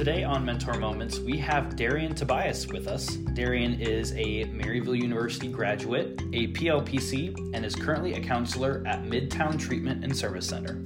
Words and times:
Today 0.00 0.24
on 0.24 0.46
Mentor 0.46 0.78
Moments, 0.78 1.18
we 1.18 1.36
have 1.36 1.76
Darian 1.76 2.14
Tobias 2.14 2.66
with 2.66 2.88
us. 2.88 3.16
Darian 3.34 3.78
is 3.78 4.12
a 4.12 4.46
Maryville 4.46 4.98
University 4.98 5.48
graduate, 5.48 6.22
a 6.32 6.46
PLPC, 6.54 7.36
and 7.52 7.66
is 7.66 7.76
currently 7.76 8.14
a 8.14 8.20
counselor 8.22 8.82
at 8.86 9.02
Midtown 9.02 9.58
Treatment 9.58 10.02
and 10.02 10.16
Service 10.16 10.46
Center. 10.46 10.82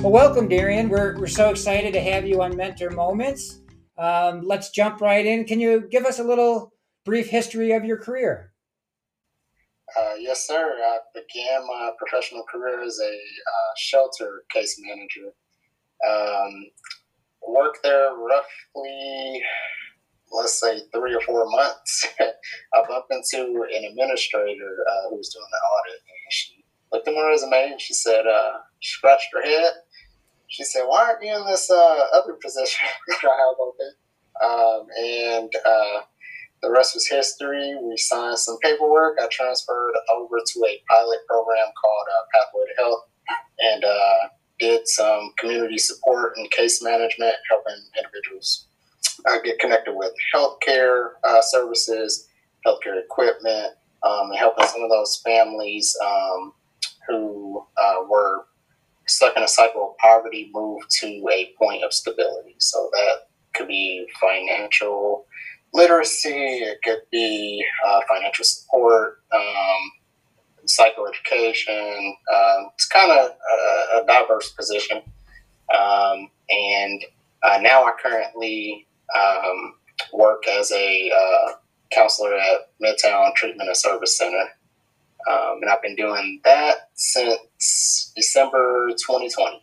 Well, 0.00 0.12
welcome, 0.12 0.48
Darian. 0.48 0.88
We're, 0.88 1.18
we're 1.18 1.26
so 1.26 1.50
excited 1.50 1.92
to 1.94 2.00
have 2.00 2.24
you 2.24 2.40
on 2.40 2.56
Mentor 2.56 2.90
Moments. 2.90 3.58
Um, 3.98 4.42
let's 4.42 4.70
jump 4.70 5.00
right 5.00 5.26
in. 5.26 5.46
Can 5.46 5.58
you 5.58 5.88
give 5.90 6.04
us 6.04 6.20
a 6.20 6.24
little 6.24 6.74
brief 7.04 7.26
history 7.26 7.72
of 7.72 7.84
your 7.84 7.96
career? 7.96 8.51
Yes, 10.22 10.46
sir. 10.46 10.76
I 10.78 10.98
began 11.14 11.66
my 11.66 11.90
professional 11.98 12.44
career 12.44 12.80
as 12.80 12.96
a 13.00 13.12
uh, 13.12 13.72
shelter 13.76 14.44
case 14.52 14.80
manager. 14.80 15.32
Um, 16.08 16.66
worked 17.48 17.82
there 17.82 18.14
roughly, 18.14 19.42
let's 20.30 20.60
say, 20.60 20.78
three 20.94 21.12
or 21.12 21.20
four 21.22 21.50
months. 21.50 22.06
I 22.20 22.84
bumped 22.88 23.12
into 23.12 23.66
an 23.74 23.84
administrator 23.84 24.84
uh, 24.88 25.10
who 25.10 25.16
was 25.16 25.34
doing 25.34 25.44
the 25.50 25.58
audit, 25.58 26.00
and 26.02 26.30
she 26.30 26.64
looked 26.92 27.08
at 27.08 27.14
my 27.14 27.26
resume 27.26 27.72
and 27.72 27.80
she 27.80 27.92
said, 27.92 28.24
uh, 28.24 28.58
she 28.78 28.92
scratched 28.92 29.28
her 29.32 29.42
head. 29.42 29.72
She 30.46 30.62
said, 30.62 30.84
"Why 30.86 31.06
aren't 31.06 31.24
you 31.24 31.34
in 31.34 31.46
this 31.46 31.68
uh, 31.68 32.04
other 32.12 32.34
position 32.34 32.86
that 33.08 33.24
I 33.24 33.26
have 33.26 33.58
open?" 33.58 33.92
Um, 34.40 34.86
and 35.02 35.52
uh, 35.66 36.02
the 36.62 36.70
rest 36.70 36.94
was 36.94 37.06
history. 37.08 37.76
We 37.82 37.96
signed 37.96 38.38
some 38.38 38.58
paperwork. 38.62 39.18
I 39.20 39.26
transferred 39.30 39.94
over 40.10 40.36
to 40.36 40.64
a 40.64 40.82
pilot 40.88 41.18
program 41.28 41.66
called 41.80 42.06
uh, 42.08 42.24
Pathway 42.32 42.66
to 42.66 42.82
Health 42.82 43.04
and 43.60 43.84
uh, 43.84 44.28
did 44.58 44.86
some 44.86 45.32
community 45.38 45.78
support 45.78 46.34
and 46.36 46.50
case 46.50 46.82
management, 46.82 47.34
helping 47.50 47.74
individuals 47.98 48.66
uh, 49.28 49.40
get 49.44 49.58
connected 49.58 49.94
with 49.94 50.12
healthcare 50.34 51.10
uh, 51.24 51.40
services, 51.42 52.28
healthcare 52.66 53.02
equipment, 53.02 53.74
um, 54.04 54.30
and 54.30 54.38
helping 54.38 54.66
some 54.66 54.82
of 54.82 54.90
those 54.90 55.20
families 55.24 55.96
um, 56.04 56.52
who 57.08 57.66
uh, 57.76 58.04
were 58.08 58.46
stuck 59.06 59.36
in 59.36 59.42
a 59.42 59.48
cycle 59.48 59.90
of 59.90 59.96
poverty 59.98 60.50
move 60.52 60.80
to 60.88 61.28
a 61.32 61.52
point 61.58 61.82
of 61.84 61.92
stability. 61.92 62.54
So 62.58 62.88
that 62.92 63.28
could 63.54 63.68
be 63.68 64.06
financial 64.20 65.26
literacy, 65.72 66.30
it 66.30 66.78
could 66.82 67.02
be 67.10 67.64
uh, 67.86 68.00
financial 68.08 68.44
support, 68.44 69.22
um, 69.34 69.90
psychoeducation. 70.66 72.12
Uh, 72.32 72.68
it's 72.74 72.86
kind 72.86 73.10
of 73.10 73.30
a, 73.30 73.98
a, 73.98 74.06
diverse 74.06 74.50
position. 74.50 74.98
Um, 75.74 76.30
and 76.50 77.04
uh, 77.42 77.58
now 77.60 77.84
I 77.84 77.92
currently 78.02 78.86
um, 79.16 79.74
work 80.12 80.46
as 80.48 80.70
a 80.72 81.10
uh, 81.10 81.52
counselor 81.90 82.34
at 82.34 82.70
Midtown 82.82 83.34
Treatment 83.34 83.68
and 83.68 83.76
Service 83.76 84.16
Center. 84.16 84.44
Um, 85.30 85.58
and 85.62 85.70
I've 85.70 85.82
been 85.82 85.96
doing 85.96 86.40
that 86.44 86.90
since 86.94 88.12
December 88.16 88.88
2020. 88.90 89.60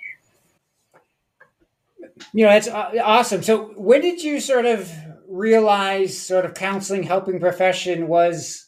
You 2.34 2.46
know, 2.46 2.52
that's 2.52 2.68
uh, 2.68 2.92
awesome. 3.04 3.44
So, 3.44 3.74
when 3.76 4.02
did 4.02 4.24
you 4.24 4.40
sort 4.40 4.66
of 4.66 4.92
realize 5.30 6.20
sort 6.20 6.44
of 6.44 6.54
counseling 6.56 7.04
helping 7.04 7.40
profession 7.40 8.08
was 8.08 8.68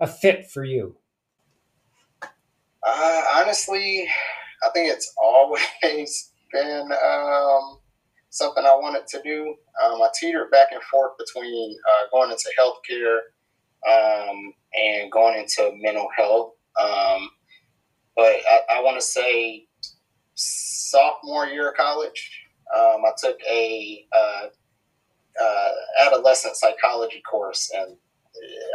a 0.00 0.06
fit 0.06 0.46
for 0.50 0.64
you? 0.64 0.96
Uh, 2.22 3.22
honestly, 3.36 4.08
I 4.62 4.70
think 4.70 4.90
it's 4.92 5.12
always 5.22 6.32
been 6.52 6.90
um, 6.92 7.78
something 8.30 8.64
I 8.64 8.74
wanted 8.74 9.06
to 9.08 9.22
do. 9.22 9.54
Um, 9.84 10.00
I 10.00 10.08
teetered 10.18 10.50
back 10.50 10.68
and 10.72 10.82
forth 10.82 11.12
between 11.18 11.76
uh, 11.86 12.06
going 12.10 12.30
into 12.30 12.50
healthcare 12.58 13.18
um, 13.88 14.52
and 14.74 15.12
going 15.12 15.38
into 15.38 15.72
mental 15.76 16.08
health. 16.16 16.54
Um, 16.80 17.28
but 18.16 18.36
I, 18.50 18.60
I 18.76 18.82
want 18.82 18.98
to 18.98 19.06
say 19.06 19.66
sophomore 20.34 21.46
year 21.46 21.70
of 21.70 21.76
college, 21.76 22.30
um, 22.76 23.02
I 23.04 23.10
took 23.18 23.38
a 23.50 24.06
uh, 24.12 24.46
uh, 25.40 25.70
adolescent 26.06 26.56
psychology 26.56 27.22
course, 27.28 27.70
and 27.74 27.96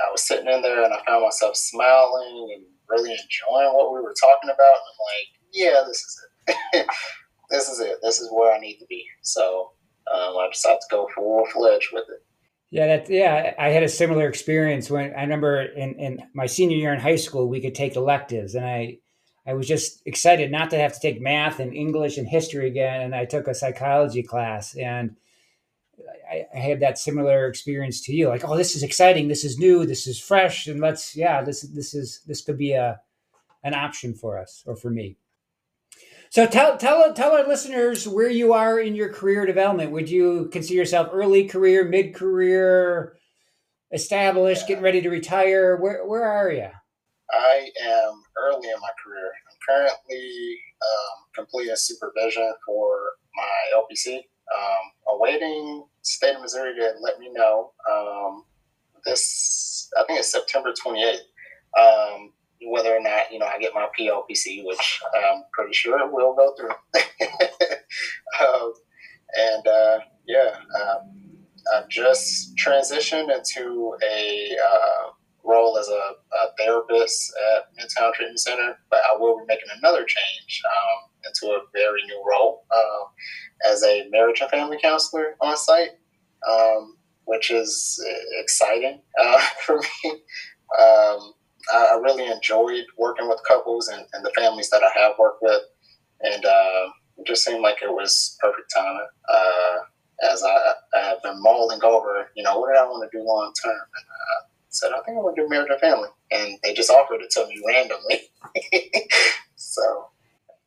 I 0.05 0.11
was 0.11 0.21
sitting 0.21 0.47
in 0.47 0.61
there, 0.61 0.83
and 0.83 0.93
I 0.93 1.03
found 1.05 1.23
myself 1.23 1.55
smiling 1.55 2.49
and 2.55 2.65
really 2.89 3.11
enjoying 3.11 3.73
what 3.73 3.93
we 3.93 4.01
were 4.01 4.15
talking 4.19 4.49
about. 4.49 4.59
And 4.59 4.89
I'm 4.89 5.03
like, 5.11 5.27
yeah, 5.53 5.83
this 5.87 5.97
is 5.97 6.25
it. 6.47 6.87
this 7.49 7.69
is 7.69 7.79
it. 7.79 7.97
This 8.01 8.19
is 8.19 8.29
where 8.31 8.53
I 8.53 8.59
need 8.59 8.77
to 8.79 8.85
be. 8.87 9.05
So 9.21 9.71
um, 10.11 10.37
I 10.37 10.49
decided 10.51 10.79
to 10.81 10.87
go 10.91 11.07
full 11.15 11.45
fledged 11.53 11.89
with 11.93 12.05
it. 12.09 12.23
Yeah, 12.71 12.87
that 12.87 13.09
yeah, 13.09 13.53
I 13.59 13.69
had 13.69 13.83
a 13.83 13.89
similar 13.89 14.27
experience 14.27 14.89
when 14.89 15.13
I 15.13 15.21
remember 15.21 15.61
in, 15.61 15.93
in 15.99 16.23
my 16.33 16.47
senior 16.47 16.77
year 16.77 16.91
in 16.91 16.99
high 16.99 17.17
school 17.17 17.47
we 17.47 17.61
could 17.61 17.75
take 17.75 17.95
electives 17.95 18.55
and 18.55 18.65
I 18.65 18.97
I 19.45 19.53
was 19.53 19.67
just 19.67 20.01
excited 20.07 20.51
not 20.51 20.71
to 20.71 20.79
have 20.79 20.91
to 20.93 20.99
take 20.99 21.21
math 21.21 21.59
and 21.59 21.75
English 21.75 22.17
and 22.17 22.27
history 22.27 22.67
again 22.67 23.01
and 23.01 23.13
I 23.13 23.25
took 23.25 23.47
a 23.47 23.53
psychology 23.53 24.23
class 24.23 24.75
and 24.75 25.15
I, 26.29 26.45
I 26.53 26.59
had 26.59 26.79
that 26.79 26.97
similar 26.97 27.47
experience 27.47 28.01
to 28.01 28.13
you. 28.13 28.27
Like, 28.29 28.47
oh, 28.47 28.57
this 28.57 28.75
is 28.75 28.83
exciting. 28.83 29.27
This 29.27 29.43
is 29.43 29.59
new. 29.59 29.85
This 29.85 30.07
is 30.07 30.19
fresh. 30.19 30.67
And 30.67 30.79
let's, 30.79 31.15
yeah, 31.15 31.41
this 31.41 31.61
this 31.61 31.93
is 31.93 32.21
this 32.25 32.41
could 32.41 32.57
be 32.57 32.73
a 32.73 32.99
an 33.63 33.73
option 33.73 34.13
for 34.13 34.37
us 34.37 34.63
or 34.65 34.75
for 34.75 34.89
me. 34.89 35.17
So 36.29 36.47
tell 36.47 36.77
tell 36.77 37.13
tell 37.13 37.33
our 37.33 37.47
listeners 37.47 38.07
where 38.07 38.29
you 38.29 38.53
are 38.53 38.79
in 38.79 38.95
your 38.95 39.13
career 39.13 39.45
development. 39.45 39.91
Would 39.91 40.09
you 40.09 40.49
consider 40.51 40.79
yourself 40.79 41.09
early 41.11 41.45
career, 41.45 41.85
mid 41.85 42.15
career, 42.15 43.15
established, 43.91 44.67
getting 44.67 44.83
ready 44.83 45.01
to 45.01 45.09
retire? 45.09 45.77
Where 45.77 46.05
where 46.07 46.25
are 46.25 46.51
you? 46.51 46.69
I 47.31 47.69
am 47.83 48.23
early 48.37 48.67
in 48.67 48.79
my 48.81 48.89
career. 49.03 49.31
I'm 49.49 49.57
currently 49.67 50.57
um, 50.81 51.25
completing 51.35 51.75
supervision 51.75 52.53
for 52.65 52.97
my 53.35 53.79
LPC 53.79 54.21
um, 54.57 55.15
awaiting 55.15 55.85
state 56.01 56.35
of 56.35 56.41
Missouri 56.41 56.75
to 56.75 56.93
let 57.01 57.19
me 57.19 57.31
know. 57.31 57.71
Um, 57.91 58.43
this, 59.05 59.89
I 59.99 60.03
think 60.05 60.19
it's 60.19 60.31
September 60.31 60.73
28th, 60.73 61.17
um, 61.79 62.31
whether 62.67 62.95
or 62.95 63.01
not, 63.01 63.31
you 63.31 63.39
know, 63.39 63.45
I 63.45 63.59
get 63.59 63.73
my 63.73 63.87
PLPC, 63.99 64.65
which 64.65 65.01
I'm 65.15 65.43
pretty 65.51 65.73
sure 65.73 65.99
it 65.99 66.11
will 66.11 66.35
go 66.35 66.53
through. 66.57 66.69
um, 68.39 68.73
and 69.35 69.67
uh, 69.67 69.99
yeah, 70.27 70.55
um, 70.81 71.23
I 71.73 71.83
just 71.89 72.55
transitioned 72.55 73.35
into 73.35 73.95
a 74.03 74.55
uh, 74.71 75.11
role 75.43 75.77
as 75.77 75.87
a, 75.87 75.91
a, 75.91 76.53
therapist 76.57 77.33
at 77.55 77.65
Midtown 77.75 78.13
Treatment 78.13 78.39
Center, 78.39 78.77
but 78.89 78.99
I 79.11 79.17
will 79.17 79.39
be 79.39 79.45
making 79.47 79.69
another 79.77 80.05
change 80.05 80.61
um, 80.65 81.09
into 81.25 81.53
a 81.53 81.61
very 81.73 82.03
new 82.03 82.23
role 82.27 82.65
um, 82.75 83.05
as 83.69 83.83
a 83.83 84.07
marriage 84.09 84.41
and 84.41 84.49
family 84.49 84.77
counselor 84.81 85.35
on 85.41 85.57
site, 85.57 85.91
um, 86.49 86.97
which 87.25 87.51
is 87.51 88.03
exciting 88.39 89.01
uh, 89.19 89.41
for 89.65 89.77
me. 89.77 90.11
Um, 90.79 91.33
I, 91.71 91.89
I, 91.93 91.99
really 92.01 92.25
enjoyed 92.27 92.85
working 92.97 93.29
with 93.29 93.39
couples 93.47 93.87
and, 93.87 94.05
and, 94.13 94.25
the 94.25 94.31
families 94.35 94.69
that 94.71 94.81
I 94.83 94.99
have 94.99 95.13
worked 95.19 95.41
with, 95.41 95.61
and 96.21 96.43
uh, 96.43 96.89
it 97.17 97.27
just 97.27 97.45
seemed 97.45 97.61
like 97.61 97.77
it 97.81 97.89
was 97.89 98.37
perfect 98.41 98.73
timing. 98.75 99.07
Uh, 99.29 99.77
as 100.31 100.43
I, 100.43 100.73
I, 100.95 100.99
have 101.09 101.23
been 101.23 101.41
mulling 101.41 101.83
over, 101.83 102.29
you 102.35 102.43
know, 102.43 102.59
what 102.59 102.73
did 102.73 102.79
I 102.79 102.85
want 102.85 103.09
to 103.09 103.17
do 103.17 103.23
long 103.23 103.53
term, 103.63 103.71
and 103.71 104.05
uh, 104.09 104.47
said, 104.69 104.91
I 104.91 105.01
think 105.03 105.17
I 105.17 105.21
want 105.21 105.35
to 105.35 105.43
do 105.43 105.49
marriage 105.49 105.69
and 105.69 105.79
family. 105.79 106.09
And 106.31 106.57
they 106.63 106.73
just 106.73 106.89
offered 106.89 107.21
it 107.21 107.29
to 107.31 107.45
me 107.47 107.61
randomly. 107.67 108.21
so. 109.55 110.07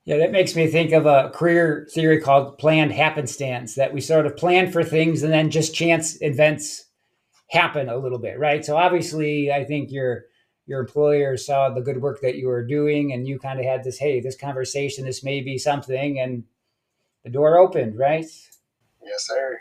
Yeah, 0.06 0.18
that 0.18 0.30
makes 0.30 0.54
me 0.54 0.68
think 0.68 0.92
of 0.92 1.04
a 1.04 1.30
career 1.34 1.88
theory 1.92 2.20
called 2.20 2.58
planned 2.58 2.92
happenstance 2.92 3.74
that 3.74 3.92
we 3.92 4.00
sort 4.00 4.24
of 4.24 4.36
plan 4.36 4.70
for 4.70 4.84
things 4.84 5.24
and 5.24 5.32
then 5.32 5.50
just 5.50 5.74
chance 5.74 6.16
events 6.22 6.84
happen 7.50 7.88
a 7.88 7.96
little 7.96 8.20
bit, 8.20 8.38
right? 8.38 8.64
So 8.64 8.76
obviously, 8.76 9.50
I 9.50 9.64
think 9.64 9.90
your 9.90 10.26
your 10.64 10.80
employer 10.80 11.36
saw 11.36 11.70
the 11.70 11.80
good 11.80 12.00
work 12.00 12.20
that 12.22 12.36
you 12.36 12.46
were 12.46 12.64
doing 12.64 13.12
and 13.12 13.26
you 13.26 13.38
kind 13.38 13.58
of 13.58 13.66
had 13.66 13.82
this, 13.82 13.98
hey, 13.98 14.20
this 14.20 14.36
conversation, 14.36 15.04
this 15.04 15.24
may 15.24 15.40
be 15.40 15.58
something, 15.58 16.20
and 16.20 16.44
the 17.24 17.30
door 17.30 17.58
opened, 17.58 17.98
right? 17.98 18.26
Yes, 19.04 19.26
sir 19.26 19.58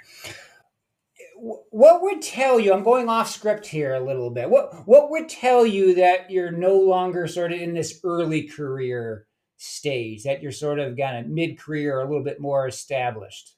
what 1.38 2.02
would 2.02 2.22
tell 2.22 2.60
you 2.60 2.74
i'm 2.74 2.84
going 2.84 3.10
off 3.10 3.30
script 3.30 3.68
here 3.68 3.94
a 3.94 4.00
little 4.00 4.30
bit 4.30 4.50
what 4.50 4.88
what 4.88 5.10
would 5.10 5.28
tell 5.28 5.66
you 5.66 5.94
that 5.94 6.32
you're 6.32 6.52
no 6.52 6.78
longer 6.78 7.28
sort 7.28 7.52
of 7.52 7.60
in 7.60 7.74
this 7.74 8.00
early 8.06 8.44
career 8.44 9.28
stage 9.66 10.24
that 10.24 10.42
you're 10.42 10.52
sort 10.52 10.80
of 10.80 10.98
kind 10.98 11.18
of 11.18 11.32
mid 11.32 11.60
career 11.60 12.02
a 12.02 12.06
little 12.06 12.24
bit 12.24 12.40
more 12.40 12.68
established? 12.68 13.56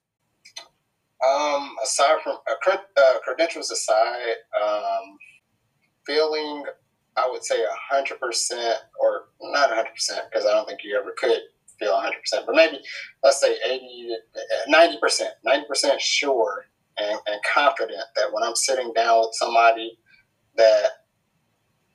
Um 1.25 1.75
aside 1.83 2.19
from 2.23 2.37
uh, 2.49 2.77
uh, 2.97 3.19
credentials 3.23 3.71
aside 3.71 4.35
um 4.63 5.17
feeling 6.05 6.63
i 7.17 7.27
would 7.29 7.43
say 7.43 7.65
100% 7.91 8.73
or 8.99 9.29
not 9.41 9.69
100% 9.71 9.85
because 10.29 10.45
i 10.45 10.53
don't 10.53 10.67
think 10.67 10.81
you 10.83 10.97
ever 10.97 11.13
could 11.17 11.41
feel 11.79 11.93
100%, 11.93 12.11
but 12.45 12.55
maybe 12.55 12.79
let's 13.23 13.39
say 13.39 13.55
80, 13.69 14.15
90%, 14.69 15.21
90% 15.45 15.99
sure 15.99 16.65
and, 16.97 17.19
and 17.27 17.41
confident 17.53 18.03
that 18.15 18.31
when 18.31 18.43
I'm 18.43 18.55
sitting 18.55 18.91
down 18.93 19.21
with 19.21 19.33
somebody 19.33 19.97
that 20.55 20.87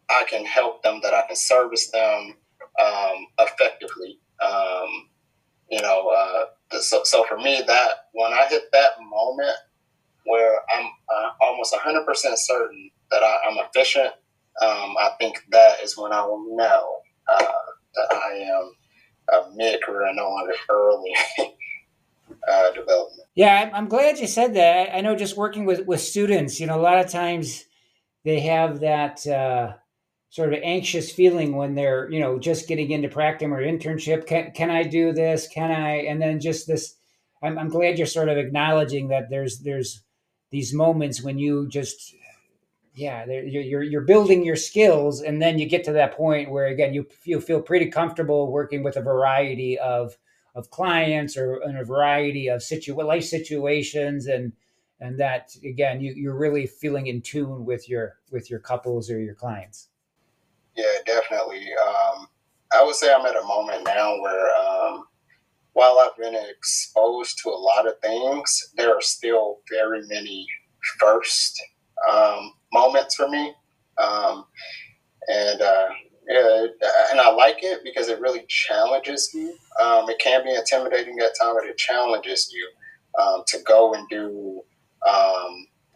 I 0.09 0.25
can 0.29 0.45
help 0.45 0.83
them, 0.83 1.01
that 1.03 1.15
I 1.15 1.27
can 1.27 1.37
service 1.37 1.91
them 1.91 2.35
um, 2.81 3.27
effectively. 3.39 4.19
Um, 4.45 5.09
you 5.71 5.81
know, 5.81 6.09
uh, 6.09 6.79
so, 6.81 7.03
so 7.05 7.25
for 7.25 7.39
me, 7.39 7.63
that 7.67 7.91
when 8.13 8.33
I 8.33 8.47
hit 8.49 8.65
that 8.73 8.93
moment 9.01 9.57
where 10.25 10.61
I'm 10.75 10.87
uh, 10.87 11.31
almost 11.41 11.75
100% 11.75 12.05
certain 12.37 12.91
that 13.11 13.23
I, 13.23 13.51
am 13.51 13.59
efficient, 13.59 14.13
um, 14.61 14.95
I 14.99 15.11
think 15.19 15.45
that 15.51 15.81
is 15.83 15.97
when 15.97 16.13
I 16.13 16.25
will 16.25 16.57
know 16.57 16.99
uh, 17.29 17.45
that 17.95 18.13
I 18.13 18.35
am 18.37 18.73
a 19.33 19.57
mid 19.57 19.83
career 19.83 20.07
and 20.07 20.17
no 20.17 20.29
longer 20.29 20.53
early 20.69 21.15
uh, 22.49 22.71
development. 22.73 23.29
Yeah, 23.35 23.71
I'm 23.73 23.89
glad 23.89 24.19
you 24.19 24.27
said 24.27 24.55
that. 24.55 24.95
I 24.95 25.01
know 25.01 25.17
just 25.17 25.37
working 25.37 25.65
with, 25.65 25.87
with 25.87 26.01
students, 26.01 26.61
you 26.61 26.67
know, 26.67 26.79
a 26.79 26.83
lot 26.83 26.99
of 26.99 27.11
times 27.11 27.65
they 28.25 28.41
have 28.41 28.81
that 28.81 29.27
uh, 29.27 29.75
sort 30.33 30.55
of 30.55 30.61
anxious 30.63 31.13
feeling 31.13 31.57
when 31.57 31.75
they're, 31.75 32.11
you 32.11 32.19
know, 32.19 32.39
just 32.39 32.67
getting 32.67 32.91
into 32.91 33.07
practicum 33.07 33.53
or 33.53 33.61
internship. 33.61 34.27
Can, 34.27 34.51
can 34.53 34.71
I 34.71 34.83
do 34.83 35.13
this? 35.13 35.47
Can 35.47 35.71
I? 35.71 36.05
And 36.05 36.23
then 36.23 36.41
just 36.41 36.67
this, 36.67 36.95
I'm, 37.43 37.59
I'm 37.59 37.69
glad 37.69 37.99
you're 37.99 38.07
sort 38.07 38.31
of 38.31 38.39
acknowledging 38.39 39.09
that 39.09 39.29
there's, 39.29 39.59
there's 39.59 40.03
these 40.51 40.73
moments 40.73 41.23
when 41.23 41.39
you 41.39 41.69
just 41.69 42.15
yeah 42.95 43.25
you're 43.27 43.83
you're 43.83 44.03
building 44.03 44.45
your 44.45 44.57
skills 44.57 45.23
and 45.23 45.41
then 45.41 45.59
you 45.59 45.67
get 45.67 45.83
to 45.83 45.93
that 45.93 46.15
point 46.15 46.51
where 46.51 46.67
again 46.67 46.93
you 46.93 47.05
feel 47.05 47.41
feel 47.41 47.63
pretty 47.63 47.87
comfortable 47.87 48.53
working 48.53 48.83
with 48.83 48.97
a 48.97 49.01
variety 49.01 49.79
of 49.79 50.19
of 50.55 50.69
clients 50.69 51.39
or 51.39 51.63
in 51.63 51.75
a 51.79 51.85
variety 51.85 52.49
of 52.49 52.63
situ- 52.63 52.95
life 52.95 53.25
situations 53.25 54.27
and 54.27 54.53
and 55.01 55.19
that 55.19 55.57
again 55.65 56.03
you, 56.03 56.13
you're 56.15 56.37
really 56.37 56.67
feeling 56.67 57.07
in 57.07 57.23
tune 57.23 57.65
with 57.65 57.89
your 57.89 58.19
with 58.31 58.51
your 58.51 58.61
couples 58.61 59.11
or 59.11 59.19
your 59.19 59.35
clients 59.35 59.89
yeah 60.77 60.99
definitely 61.07 61.67
um, 61.87 62.27
i 62.73 62.83
would 62.83 62.95
say 62.95 63.13
i'm 63.13 63.27
at 63.27 63.37
a 63.37 63.47
moment 63.47 63.85
now 63.85 64.21
where 64.21 64.49
um, 64.57 65.05
while 65.75 65.99
i've 66.01 66.17
been 66.17 66.37
exposed 66.51 67.39
to 67.43 67.49
a 67.51 67.51
lot 67.51 67.87
of 67.87 67.99
things 68.01 68.73
there 68.77 68.95
are 68.95 69.01
still 69.03 69.61
very 69.71 70.03
many 70.09 70.47
first 70.99 71.63
um, 72.11 72.53
moments 72.73 73.15
for 73.15 73.29
me. 73.29 73.55
Um, 74.03 74.47
and 75.29 75.61
uh, 75.61 75.89
yeah, 76.29 76.67
and 77.11 77.21
I 77.21 77.31
like 77.31 77.59
it 77.63 77.81
because 77.85 78.09
it 78.09 78.21
really 78.21 78.45
challenges 78.49 79.31
you. 79.35 79.57
Um, 79.83 80.09
it 80.09 80.19
can 80.19 80.45
be 80.45 80.55
intimidating 80.55 81.19
at 81.21 81.33
times, 81.41 81.59
but 81.61 81.69
it 81.69 81.79
challenges 81.79 82.53
you 82.53 82.69
um, 83.23 83.43
to 83.49 83.59
go 83.67 83.95
and 83.95 84.09
do 84.09 84.63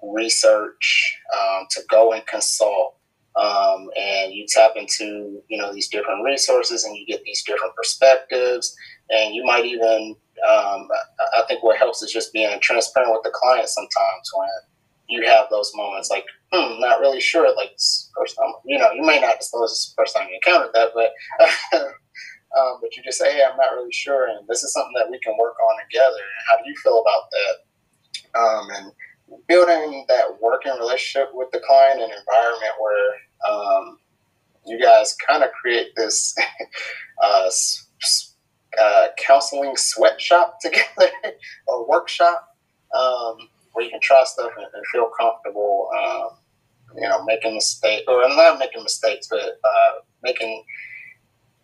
research, 0.02 1.18
to 1.70 1.80
go 1.88 2.12
and 2.12 2.24
consult. 2.26 2.95
Um, 3.36 3.90
and 3.96 4.32
you 4.32 4.46
tap 4.48 4.72
into 4.76 5.42
you 5.48 5.58
know 5.58 5.72
these 5.72 5.88
different 5.88 6.24
resources 6.24 6.84
and 6.84 6.96
you 6.96 7.04
get 7.06 7.22
these 7.24 7.42
different 7.44 7.74
perspectives 7.76 8.74
and 9.10 9.34
you 9.34 9.44
might 9.44 9.66
even 9.66 10.16
um, 10.48 10.88
i 11.34 11.42
think 11.46 11.62
what 11.62 11.76
helps 11.76 12.02
is 12.02 12.10
just 12.10 12.32
being 12.32 12.58
transparent 12.60 13.12
with 13.12 13.22
the 13.24 13.32
client 13.34 13.68
sometimes 13.68 14.30
when 14.32 14.48
you 15.08 15.24
have 15.26 15.46
those 15.50 15.72
moments 15.74 16.10
like, 16.10 16.24
hmm, 16.52 16.80
not 16.80 17.00
really 17.00 17.20
sure. 17.20 17.54
Like 17.54 17.72
first 18.16 18.36
time, 18.36 18.52
you 18.64 18.78
know, 18.78 18.90
you 18.92 19.02
may 19.02 19.20
not 19.20 19.38
disclose 19.38 19.70
this 19.70 19.94
first 19.96 20.16
time 20.16 20.28
you 20.28 20.36
encountered 20.36 20.72
that, 20.74 20.90
but 20.94 21.12
um, 22.58 22.78
but 22.80 22.96
you 22.96 23.02
just 23.02 23.18
say, 23.18 23.32
hey, 23.32 23.42
I'm 23.44 23.56
not 23.56 23.72
really 23.72 23.92
sure, 23.92 24.28
and 24.28 24.46
this 24.48 24.62
is 24.62 24.72
something 24.72 24.94
that 24.96 25.10
we 25.10 25.18
can 25.20 25.36
work 25.38 25.54
on 25.60 25.76
together. 25.88 26.24
How 26.48 26.58
do 26.58 26.68
you 26.68 26.74
feel 26.82 27.02
about 27.02 27.22
that? 27.30 28.38
Um, 28.38 28.68
and 28.70 28.92
building 29.48 30.04
that 30.08 30.40
working 30.40 30.72
relationship 30.78 31.30
with 31.32 31.50
the 31.52 31.60
client 31.66 32.00
and 32.00 32.12
environment 32.12 32.72
where 32.80 33.14
um, 33.48 33.98
you 34.66 34.80
guys 34.80 35.16
kind 35.26 35.42
of 35.42 35.50
create 35.52 35.88
this 35.96 36.34
uh, 37.24 37.50
uh, 38.80 39.06
counseling 39.18 39.76
sweatshop 39.76 40.58
together 40.60 41.10
or 41.66 41.88
workshop. 41.88 42.56
Um, 42.96 43.48
where 43.76 43.84
you 43.84 43.90
can 43.90 44.00
try 44.00 44.24
stuff 44.24 44.50
and, 44.56 44.66
and 44.72 44.86
feel 44.90 45.10
comfortable, 45.20 45.90
um, 45.98 46.28
you 46.96 47.06
know, 47.06 47.22
making 47.24 47.54
mistakes, 47.54 48.04
or 48.08 48.26
not 48.26 48.58
making 48.58 48.82
mistakes, 48.82 49.28
but 49.28 49.38
uh, 49.40 49.92
making 50.22 50.64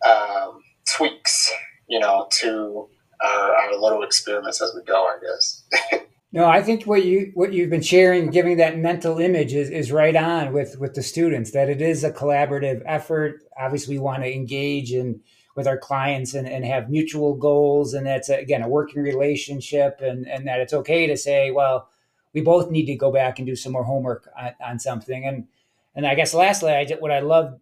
um, 0.05 0.61
tweaks, 0.87 1.51
you 1.87 1.99
know, 1.99 2.27
to 2.29 2.87
our, 3.19 3.55
our 3.55 3.75
little 3.79 4.03
experiments 4.03 4.61
as 4.61 4.73
we 4.75 4.83
go, 4.83 5.03
I 5.05 5.17
guess. 5.23 5.63
No, 6.33 6.49
I 6.49 6.63
think 6.63 6.85
what 6.85 7.05
you 7.05 7.31
what 7.35 7.53
you've 7.53 7.69
been 7.69 7.83
sharing, 7.83 8.31
giving 8.31 8.57
that 8.57 8.79
mental 8.79 9.19
image 9.19 9.53
is, 9.53 9.69
is 9.69 9.91
right 9.91 10.15
on 10.15 10.51
with 10.51 10.79
with 10.79 10.95
the 10.95 11.03
students. 11.03 11.51
That 11.51 11.69
it 11.69 11.79
is 11.79 12.03
a 12.03 12.11
collaborative 12.11 12.81
effort. 12.87 13.43
Obviously, 13.55 13.95
we 13.95 14.03
want 14.03 14.23
to 14.23 14.33
engage 14.33 14.91
in 14.91 15.21
with 15.55 15.67
our 15.67 15.77
clients 15.77 16.33
and, 16.33 16.49
and 16.49 16.65
have 16.65 16.89
mutual 16.89 17.35
goals, 17.35 17.93
and 17.93 18.07
that's 18.07 18.29
again 18.29 18.63
a 18.63 18.67
working 18.67 19.03
relationship, 19.03 19.99
and 20.01 20.27
and 20.27 20.47
that 20.47 20.59
it's 20.59 20.73
okay 20.73 21.05
to 21.05 21.15
say, 21.15 21.51
well, 21.51 21.87
we 22.33 22.41
both 22.41 22.71
need 22.71 22.87
to 22.87 22.95
go 22.95 23.11
back 23.11 23.37
and 23.37 23.45
do 23.45 23.55
some 23.55 23.71
more 23.71 23.83
homework 23.83 24.27
on, 24.35 24.55
on 24.65 24.79
something. 24.79 25.27
And 25.27 25.47
and 25.93 26.07
I 26.07 26.15
guess 26.15 26.33
lastly, 26.33 26.71
I 26.71 26.87
what 26.99 27.11
I 27.11 27.19
loved 27.19 27.59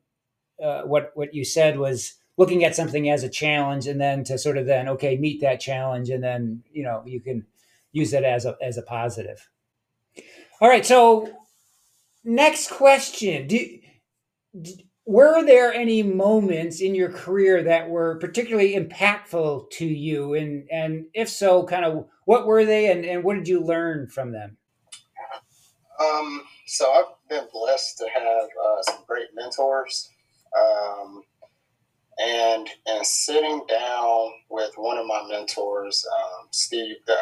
uh, 0.63 0.83
what 0.83 1.11
what 1.15 1.33
you 1.33 1.43
said 1.43 1.77
was 1.77 2.13
looking 2.37 2.63
at 2.63 2.73
something 2.73 3.09
as 3.09 3.23
a 3.23 3.29
challenge, 3.29 3.85
and 3.85 3.99
then 3.99 4.23
to 4.23 4.37
sort 4.37 4.57
of 4.57 4.65
then 4.65 4.87
okay 4.87 5.17
meet 5.17 5.41
that 5.41 5.59
challenge, 5.59 6.09
and 6.09 6.23
then 6.23 6.63
you 6.71 6.83
know 6.83 7.03
you 7.05 7.19
can 7.19 7.45
use 7.91 8.13
it 8.13 8.23
as 8.23 8.45
a 8.45 8.55
as 8.61 8.77
a 8.77 8.81
positive. 8.81 9.49
All 10.59 10.69
right, 10.69 10.85
so 10.85 11.31
next 12.23 12.69
question: 12.71 13.47
do, 13.47 13.79
do 14.61 14.73
were 15.05 15.43
there 15.43 15.73
any 15.73 16.03
moments 16.03 16.79
in 16.79 16.95
your 16.95 17.11
career 17.11 17.63
that 17.63 17.89
were 17.89 18.19
particularly 18.19 18.75
impactful 18.75 19.69
to 19.71 19.85
you? 19.85 20.35
And 20.35 20.67
and 20.71 21.05
if 21.13 21.29
so 21.29 21.65
kind 21.65 21.85
of 21.85 22.05
what 22.25 22.45
were 22.45 22.65
they 22.65 22.91
and, 22.91 23.03
and 23.03 23.23
what 23.23 23.35
did 23.35 23.47
you 23.47 23.61
learn 23.61 24.07
from 24.07 24.31
them? 24.31 24.57
Um, 25.99 26.41
so 26.65 26.91
I've 26.91 27.29
been 27.29 27.47
blessed 27.51 27.97
to 27.97 28.07
have 28.13 28.43
uh, 28.43 28.81
some 28.83 29.03
great 29.07 29.27
mentors, 29.35 30.09
um, 30.59 31.23
and 32.21 32.67
and 32.87 33.05
sitting 33.05 33.61
down 33.67 34.31
with 34.49 34.71
one 34.75 34.97
of 34.97 35.07
my 35.07 35.23
mentors, 35.29 36.05
um, 36.19 36.47
Steve. 36.51 36.97
Uh, 37.07 37.13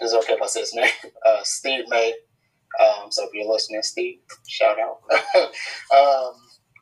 it's 0.00 0.14
okay 0.14 0.34
if 0.34 0.42
I 0.42 0.46
say 0.46 0.60
his 0.60 0.74
name, 0.74 0.90
uh, 1.26 1.42
Steve 1.42 1.84
May. 1.88 2.12
Um, 2.80 3.10
so 3.10 3.24
if 3.24 3.34
you're 3.34 3.50
listening, 3.50 3.82
Steve, 3.82 4.18
shout 4.46 4.78
out. 4.78 4.98
Um, 5.94 6.32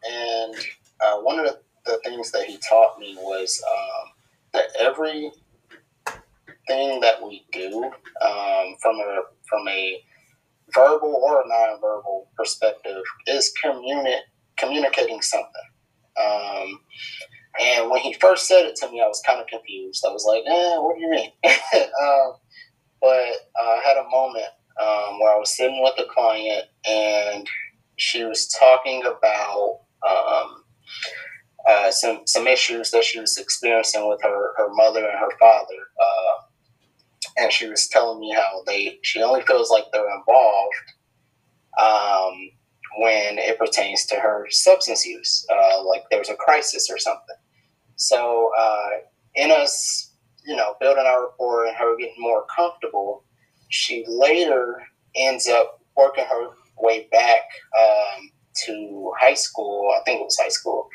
and 0.09 0.55
uh, 1.01 1.17
one 1.23 1.41
of 1.41 1.47
the, 1.47 1.61
the, 1.85 2.01
things 2.05 2.31
that 2.31 2.45
he 2.45 2.59
taught 2.59 3.01
me 3.01 3.17
was 3.17 3.61
um, 3.69 4.13
that 4.53 4.67
every 4.79 5.33
thing 6.69 7.01
that 7.01 7.21
we 7.21 7.45
do 7.51 7.91
um, 8.25 8.77
from 8.81 8.97
a 9.01 9.23
from 9.49 9.67
a 9.69 10.01
verbal 10.73 11.21
or 11.25 11.45
nonverbal 11.45 12.27
perspective 12.37 13.03
is 13.27 13.53
communi- 13.63 14.21
communicating 14.57 15.21
something. 15.21 15.51
Um, 16.23 16.81
and 17.59 17.91
when 17.91 18.01
he 18.01 18.13
first 18.15 18.47
said 18.47 18.67
it 18.67 18.77
to 18.77 18.91
me, 18.91 19.01
I 19.01 19.09
was 19.09 19.23
kind 19.27 19.41
of 19.41 19.47
confused. 19.47 20.05
I 20.07 20.13
was 20.13 20.25
like, 20.25 20.43
eh, 20.47 20.79
what 20.79 20.97
do 20.97 21.01
you 21.01 21.11
mean? 21.11 21.31
um, 21.45 22.35
but 23.01 23.25
I 23.59 23.81
had 23.85 23.97
a 23.97 24.09
moment 24.11 24.47
um, 24.81 25.19
where 25.19 25.35
I 25.35 25.39
was 25.39 25.57
sitting 25.57 25.83
with 25.83 25.95
a 25.99 26.13
client 26.13 26.67
and 26.89 27.47
she 27.97 28.25
was 28.25 28.49
talking 28.49 29.03
about 29.05 29.81
um, 30.09 30.65
uh, 31.69 31.91
some, 31.91 32.21
some 32.27 32.47
issues 32.47 32.91
that 32.93 33.05
she 33.05 33.21
was 33.21 33.37
experiencing 33.37 34.09
with 34.09 34.23
her, 34.23 34.53
her 34.57 34.73
mother 34.73 35.05
and 35.05 35.19
her 35.19 35.31
father. 35.39 35.75
Uh, 36.01 36.43
and 37.37 37.53
she 37.53 37.69
was 37.69 37.89
telling 37.89 38.21
me 38.21 38.33
how 38.35 38.63
they 38.67 38.99
she 39.03 39.23
only 39.23 39.43
feels 39.43 39.71
like 39.71 39.85
they're 39.93 40.17
involved 40.17 40.75
um, 41.81 42.51
when 42.99 43.39
it 43.39 43.59
pertains 43.59 44.07
to 44.07 44.17
her 44.17 44.47
substance 44.51 45.07
use, 45.07 45.47
uh, 45.51 45.83
like 45.85 46.03
was 46.11 46.29
a 46.29 46.35
crisis 46.35 46.91
or 46.91 46.99
something. 46.99 47.37
So 47.97 48.51
uh, 48.59 48.91
in 49.35 49.51
us, 49.51 50.13
you 50.45 50.57
know, 50.57 50.75
building 50.81 51.05
our 51.07 51.27
rapport 51.27 51.67
and 51.67 51.77
her 51.77 51.97
getting 51.97 52.15
more 52.19 52.45
comfortable, 52.55 53.25
she 53.69 54.05
later 54.09 54.83
ends 55.15 55.49
up 55.49 55.81
working 55.97 56.25
her 56.25 56.49
way 56.79 57.09
back 57.13 57.43
um, 57.79 58.31
to 58.65 59.13
high 59.21 59.35
school. 59.35 59.93
I 59.99 60.03
think 60.05 60.21
it 60.21 60.25
was 60.25 60.39
high 60.41 60.49
school, 60.49 60.89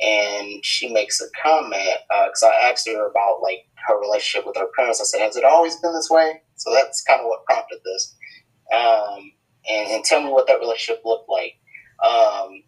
and 0.00 0.64
she 0.64 0.92
makes 0.92 1.20
a 1.20 1.26
comment 1.42 1.98
because 2.08 2.42
uh, 2.42 2.48
I 2.48 2.70
asked 2.70 2.88
her 2.88 3.10
about 3.10 3.40
like 3.42 3.66
her 3.88 3.98
relationship 3.98 4.46
with 4.46 4.56
her 4.56 4.68
parents. 4.76 5.00
I 5.00 5.04
said, 5.04 5.20
"Has 5.20 5.36
it 5.36 5.44
always 5.44 5.76
been 5.76 5.92
this 5.94 6.10
way?" 6.10 6.42
So 6.56 6.72
that's 6.74 7.02
kind 7.02 7.20
of 7.20 7.26
what 7.26 7.44
prompted 7.46 7.78
this. 7.84 8.14
Um, 8.74 9.32
and, 9.68 9.90
and, 9.90 10.04
tell 10.04 10.22
me 10.22 10.30
what 10.30 10.46
that 10.46 10.60
relationship 10.60 11.02
looked 11.04 11.28
like. 11.28 11.56
Um, 12.06 12.62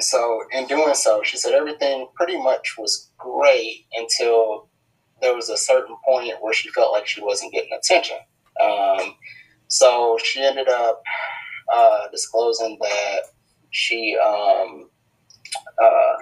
so 0.00 0.40
in 0.52 0.66
doing 0.66 0.94
so, 0.94 1.22
she 1.22 1.36
said 1.36 1.52
everything 1.52 2.08
pretty 2.14 2.40
much 2.40 2.76
was 2.78 3.10
great 3.18 3.86
until 3.96 4.68
there 5.20 5.34
was 5.34 5.48
a 5.48 5.56
certain 5.56 5.96
point 6.04 6.34
where 6.40 6.52
she 6.52 6.68
felt 6.70 6.92
like 6.92 7.06
she 7.06 7.22
wasn't 7.22 7.52
getting 7.52 7.72
attention. 7.76 8.16
Um, 8.60 9.14
so 9.68 10.18
she 10.22 10.42
ended 10.42 10.68
up 10.68 11.02
uh, 11.72 12.08
disclosing 12.10 12.78
that 12.80 13.20
she 13.70 14.16
um, 14.24 14.88
uh, 15.82 16.14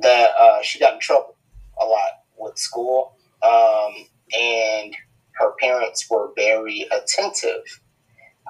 that 0.00 0.30
uh, 0.38 0.62
she 0.62 0.78
got 0.78 0.94
in 0.94 1.00
trouble 1.00 1.36
a 1.80 1.84
lot 1.84 2.10
with 2.38 2.58
school, 2.58 3.16
um, 3.42 3.92
and 4.38 4.96
her 5.34 5.52
parents 5.60 6.08
were 6.10 6.30
very 6.36 6.86
attentive 6.92 7.80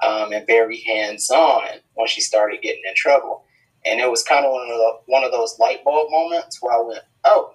um, 0.05 0.31
and 0.31 0.45
very 0.47 0.81
hands-on 0.81 1.63
when 1.93 2.07
she 2.07 2.21
started 2.21 2.61
getting 2.61 2.83
in 2.87 2.95
trouble. 2.95 3.43
And 3.85 3.99
it 3.99 4.09
was 4.09 4.23
kind 4.23 4.45
of 4.45 4.51
one 4.51 4.63
of 4.63 4.77
the, 4.77 4.93
one 5.05 5.23
of 5.23 5.31
those 5.31 5.59
light 5.59 5.83
bulb 5.83 6.09
moments 6.11 6.59
where 6.61 6.73
I 6.73 6.81
went, 6.81 7.03
"Oh, 7.23 7.53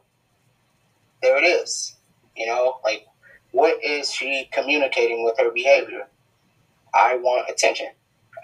there 1.22 1.36
it 1.36 1.46
is." 1.46 1.96
You 2.36 2.46
know, 2.46 2.78
like 2.84 3.06
what 3.52 3.82
is 3.84 4.12
she 4.12 4.48
communicating 4.52 5.24
with 5.24 5.38
her 5.38 5.50
behavior? 5.50 6.08
I 6.94 7.16
want 7.16 7.50
attention. 7.50 7.88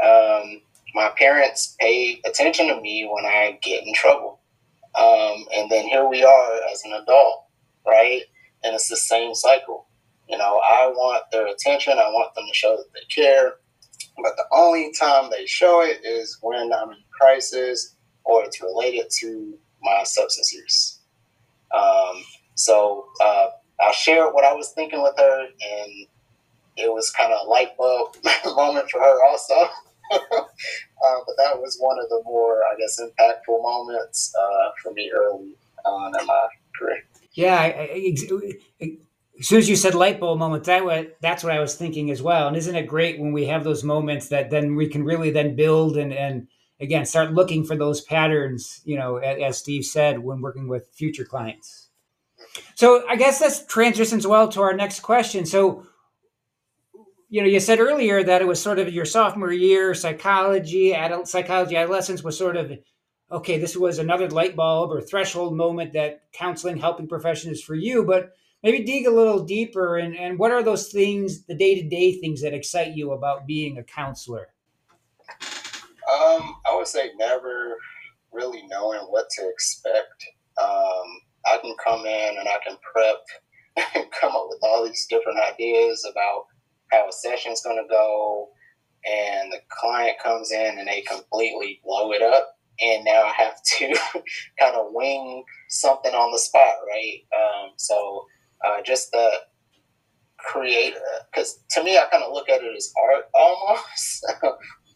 Um, 0.04 0.62
my 0.94 1.10
parents 1.16 1.76
pay 1.78 2.20
attention 2.24 2.68
to 2.68 2.80
me 2.80 3.08
when 3.10 3.24
I 3.24 3.58
get 3.62 3.86
in 3.86 3.94
trouble. 3.94 4.40
Um, 4.98 5.44
and 5.54 5.70
then 5.70 5.86
here 5.86 6.08
we 6.08 6.24
are 6.24 6.60
as 6.72 6.82
an 6.84 6.92
adult, 6.92 7.44
right? 7.86 8.22
And 8.64 8.74
it's 8.74 8.88
the 8.88 8.96
same 8.96 9.34
cycle. 9.34 9.86
You 10.28 10.38
know, 10.38 10.60
I 10.64 10.88
want 10.88 11.24
their 11.30 11.46
attention. 11.46 11.94
I 11.94 12.08
want 12.08 12.34
them 12.34 12.44
to 12.48 12.54
show 12.54 12.76
that 12.76 12.86
they 12.94 13.22
care. 13.22 13.54
But 14.16 14.36
the 14.36 14.46
only 14.50 14.92
time 14.92 15.30
they 15.30 15.46
show 15.46 15.82
it 15.82 16.00
is 16.04 16.38
when 16.40 16.72
I'm 16.72 16.90
in 16.90 16.96
crisis 17.10 17.94
or 18.24 18.44
it's 18.44 18.60
related 18.60 19.06
to 19.20 19.56
my 19.82 20.02
substance 20.04 20.52
use. 20.52 21.00
Um, 21.76 22.24
so 22.54 23.06
uh, 23.22 23.48
I 23.80 23.92
shared 23.92 24.32
what 24.32 24.44
I 24.44 24.54
was 24.54 24.72
thinking 24.72 25.02
with 25.02 25.14
her, 25.18 25.40
and 25.42 26.06
it 26.76 26.92
was 26.92 27.10
kind 27.10 27.32
of 27.32 27.46
a 27.46 27.48
light 27.48 27.76
bulb 27.76 28.16
moment 28.56 28.90
for 28.90 29.00
her 29.00 29.24
also. 29.24 29.54
uh, 30.12 30.18
but 31.00 31.36
that 31.36 31.58
was 31.58 31.76
one 31.78 31.98
of 31.98 32.08
the 32.08 32.22
more, 32.24 32.62
I 32.64 32.76
guess, 32.78 33.00
impactful 33.00 33.62
moments 33.62 34.32
uh, 34.38 34.70
for 34.82 34.92
me 34.92 35.10
early 35.14 35.50
on 35.84 36.20
in 36.20 36.26
my 36.26 36.46
career. 36.78 37.04
Yeah, 37.32 37.56
I, 37.56 37.64
I, 37.64 38.96
as 39.38 39.46
soon 39.46 39.58
as 39.58 39.68
you 39.68 39.76
said 39.76 39.94
light 39.94 40.18
bulb 40.18 40.38
moment, 40.38 40.64
that 40.64 40.84
was, 40.84 41.06
that's 41.20 41.44
what 41.44 41.52
I 41.52 41.60
was 41.60 41.74
thinking 41.74 42.10
as 42.10 42.22
well. 42.22 42.48
And 42.48 42.56
isn't 42.56 42.74
it 42.74 42.86
great 42.86 43.18
when 43.18 43.32
we 43.32 43.46
have 43.46 43.64
those 43.64 43.84
moments 43.84 44.28
that 44.28 44.50
then 44.50 44.76
we 44.76 44.88
can 44.88 45.04
really 45.04 45.30
then 45.30 45.56
build 45.56 45.96
and 45.96 46.12
and 46.12 46.48
again 46.80 47.04
start 47.04 47.32
looking 47.32 47.64
for 47.64 47.76
those 47.76 48.00
patterns, 48.00 48.80
you 48.84 48.96
know, 48.96 49.16
as, 49.16 49.58
Steve 49.58 49.84
said, 49.84 50.18
when 50.20 50.40
working 50.40 50.68
with 50.68 50.88
future 50.92 51.24
clients. 51.24 51.88
So 52.74 53.06
I 53.08 53.16
guess 53.16 53.38
this 53.38 53.64
transitions 53.66 54.26
well 54.26 54.48
to 54.48 54.62
our 54.62 54.74
next 54.74 55.00
question. 55.00 55.44
So 55.44 55.86
you 57.28 57.42
know, 57.42 57.48
you 57.48 57.60
said 57.60 57.80
earlier 57.80 58.22
that 58.22 58.40
it 58.40 58.46
was 58.46 58.62
sort 58.62 58.78
of 58.78 58.92
your 58.92 59.04
sophomore 59.04 59.52
year, 59.52 59.94
psychology, 59.94 60.94
adult 60.94 61.28
psychology, 61.28 61.76
adolescence 61.76 62.22
was 62.22 62.38
sort 62.38 62.56
of 62.56 62.72
okay. 63.30 63.58
This 63.58 63.76
was 63.76 63.98
another 63.98 64.30
light 64.30 64.54
bulb 64.54 64.92
or 64.92 65.00
threshold 65.00 65.56
moment 65.56 65.92
that 65.94 66.22
counseling, 66.32 66.78
helping 66.78 67.08
profession 67.08 67.50
is 67.50 67.62
for 67.62 67.74
you. 67.74 68.04
But 68.04 68.30
maybe 68.62 68.84
dig 68.84 69.06
a 69.06 69.10
little 69.10 69.44
deeper 69.44 69.96
and, 69.96 70.16
and 70.16 70.38
what 70.38 70.50
are 70.50 70.62
those 70.62 70.90
things, 70.90 71.44
the 71.46 71.54
day 71.54 71.80
to 71.80 71.88
day 71.88 72.18
things 72.18 72.42
that 72.42 72.54
excite 72.54 72.96
you 72.96 73.12
about 73.12 73.46
being 73.46 73.78
a 73.78 73.84
counselor? 73.84 74.48
Um, 76.08 76.56
I 76.66 76.74
would 76.76 76.86
say 76.86 77.10
never 77.18 77.76
really 78.32 78.62
knowing 78.68 79.00
what 79.00 79.28
to 79.30 79.48
expect. 79.48 80.26
Um, 80.62 81.20
I 81.46 81.58
can 81.60 81.74
come 81.82 82.06
in 82.06 82.38
and 82.38 82.48
I 82.48 82.58
can 82.66 82.76
prep 82.92 83.24
and 83.94 84.10
come 84.20 84.34
up 84.34 84.46
with 84.48 84.60
all 84.62 84.84
these 84.84 85.06
different 85.08 85.38
ideas 85.38 86.06
about 86.10 86.44
how 86.92 87.08
a 87.08 87.12
session's 87.12 87.62
going 87.62 87.76
to 87.76 87.88
go, 87.92 88.48
and 89.04 89.52
the 89.52 89.60
client 89.68 90.16
comes 90.22 90.52
in 90.52 90.78
and 90.78 90.88
they 90.88 91.02
completely 91.02 91.80
blow 91.84 92.12
it 92.12 92.22
up. 92.22 92.56
And 92.80 93.04
now 93.04 93.22
I 93.22 93.32
have 93.32 93.62
to 93.78 93.88
kind 94.58 94.76
of 94.76 94.88
wing 94.90 95.44
something 95.68 96.12
on 96.12 96.30
the 96.30 96.38
spot, 96.38 96.74
right? 96.88 97.20
Um, 97.34 97.70
so 97.76 98.26
uh, 98.66 98.82
just 98.82 99.10
the 99.12 99.30
creator. 100.38 100.98
because 101.30 101.60
to 101.70 101.82
me, 101.82 101.96
I 101.96 102.06
kind 102.10 102.22
of 102.22 102.32
look 102.32 102.48
at 102.48 102.62
it 102.62 102.76
as 102.76 102.92
art 103.02 103.24
almost. 103.34 104.26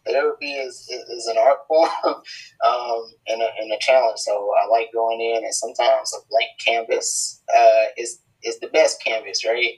Therapy 0.07 0.53
is, 0.53 0.89
is 1.11 1.27
an 1.27 1.37
art 1.39 1.59
form 1.69 1.91
um, 2.05 3.05
and, 3.29 3.43
a, 3.43 3.49
and 3.61 3.71
a 3.73 3.79
challenge. 3.81 4.19
So 4.19 4.51
I 4.63 4.67
like 4.67 4.89
going 4.95 5.21
in, 5.21 5.45
and 5.45 5.55
sometimes 5.55 6.13
a 6.15 6.21
blank 6.31 6.51
canvas 6.65 7.43
uh, 7.57 7.85
is 7.99 8.21
is 8.43 8.59
the 8.61 8.69
best 8.69 9.05
canvas, 9.05 9.45
right? 9.45 9.75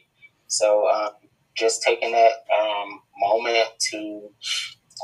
So 0.47 0.89
um, 0.89 1.11
just 1.57 1.83
taking 1.83 2.13
that 2.13 2.33
um, 2.57 3.01
moment 3.19 3.69
to 3.91 4.31